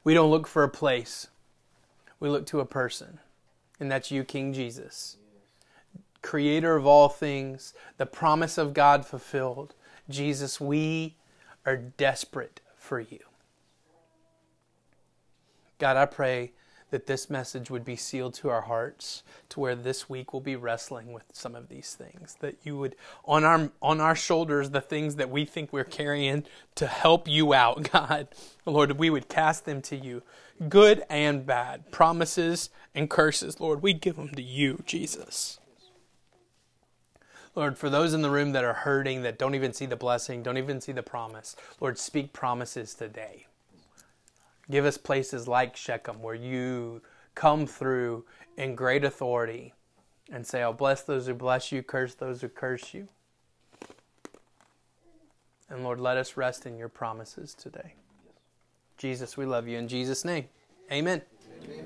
we 0.05 0.15
don't 0.15 0.31
look 0.31 0.47
for 0.47 0.63
a 0.63 0.69
place, 0.69 1.29
we 2.21 2.29
look 2.29 2.47
to 2.47 2.61
a 2.61 2.67
person, 2.67 3.19
and 3.79 3.91
that's 3.91 4.11
you, 4.11 4.25
King 4.25 4.53
Jesus. 4.53 5.17
Creator 6.21 6.75
of 6.77 6.87
all 6.87 7.09
things, 7.09 7.75
the 7.97 8.07
promise 8.07 8.59
of 8.59 8.75
God 8.75 9.07
fulfilled. 9.07 9.75
Jesus, 10.09 10.61
we 10.61 11.17
are 11.65 11.77
desperate 11.77 12.61
for 12.77 12.99
you. 12.99 13.21
God, 15.79 15.97
I 15.97 16.07
pray 16.07 16.53
that 16.91 17.07
this 17.07 17.29
message 17.29 17.71
would 17.71 17.85
be 17.85 17.97
sealed 17.97 18.35
to 18.35 18.49
our 18.49 18.63
hearts 18.63 19.23
to 19.51 19.61
where 19.61 19.75
this 19.75 20.09
week 20.09 20.33
we'll 20.33 20.41
be 20.41 20.57
wrestling 20.57 21.13
with 21.13 21.25
some 21.33 21.55
of 21.55 21.69
these 21.69 21.95
things 21.95 22.37
that 22.41 22.57
you 22.63 22.77
would 22.79 22.97
on 23.25 23.45
our 23.45 23.71
on 23.83 24.01
our 24.01 24.15
shoulders 24.15 24.71
the 24.71 24.81
things 24.81 25.17
that 25.17 25.31
we 25.31 25.45
think 25.45 25.73
we're 25.73 25.85
carrying 25.85 26.45
to 26.75 26.87
help 26.87 27.29
you 27.29 27.53
out 27.53 27.91
god 27.93 28.29
lord 28.67 28.93
we 28.93 29.11
would 29.11 29.29
cast 29.29 29.65
them 29.65 29.83
to 29.83 29.97
you 29.97 30.23
good 30.69 31.03
and 31.09 31.47
bad 31.47 31.91
promises 31.91 32.71
and 32.95 33.11
curses 33.11 33.61
lord 33.61 33.83
we 33.83 33.93
give 33.93 34.17
them 34.17 34.31
to 34.31 34.43
you 34.43 34.83
jesus 34.87 35.59
Lord, 37.55 37.77
for 37.77 37.91
those 37.91 38.15
in 38.15 38.23
the 38.23 38.31
room 38.31 38.53
that 38.53 38.63
are 38.63 38.73
hurting, 38.73 39.23
that 39.23 39.37
don't 39.37 39.57
even 39.57 39.73
see 39.73 39.87
the 39.87 39.97
blessing, 39.97 40.45
don't 40.45 40.59
even 40.59 40.81
see 40.81 40.93
the 40.93 41.03
promise, 41.03 41.57
Lord, 41.81 41.99
speak 41.99 42.33
promises 42.33 42.95
today. 42.95 43.48
Give 44.71 44.85
us 44.85 44.99
places 44.99 45.49
like 45.49 45.77
Shechem 45.77 46.23
where 46.23 46.35
you 46.35 47.03
come 47.35 47.67
through 47.67 48.25
in 48.57 48.75
great 48.75 49.05
authority 49.05 49.73
and 50.31 50.47
say, 50.47 50.63
I'll 50.63 50.73
bless 50.73 51.03
those 51.03 51.27
who 51.27 51.35
bless 51.35 51.73
you, 51.73 51.83
curse 51.83 52.15
those 52.15 52.41
who 52.41 52.49
curse 52.49 52.93
you. 52.93 53.09
And 55.71 55.85
Lord, 55.85 56.01
let 56.01 56.17
us 56.17 56.37
rest 56.37 56.67
in 56.67 56.77
your 56.77 56.89
promises 56.89 57.55
today. 57.55 57.95
Jesus, 58.97 59.37
we 59.37 59.47
love 59.47 59.69
you. 59.69 59.79
In 59.79 59.89
Jesus' 59.89 60.25
name, 60.25 60.47
amen. 60.91 61.23
amen. 61.65 61.85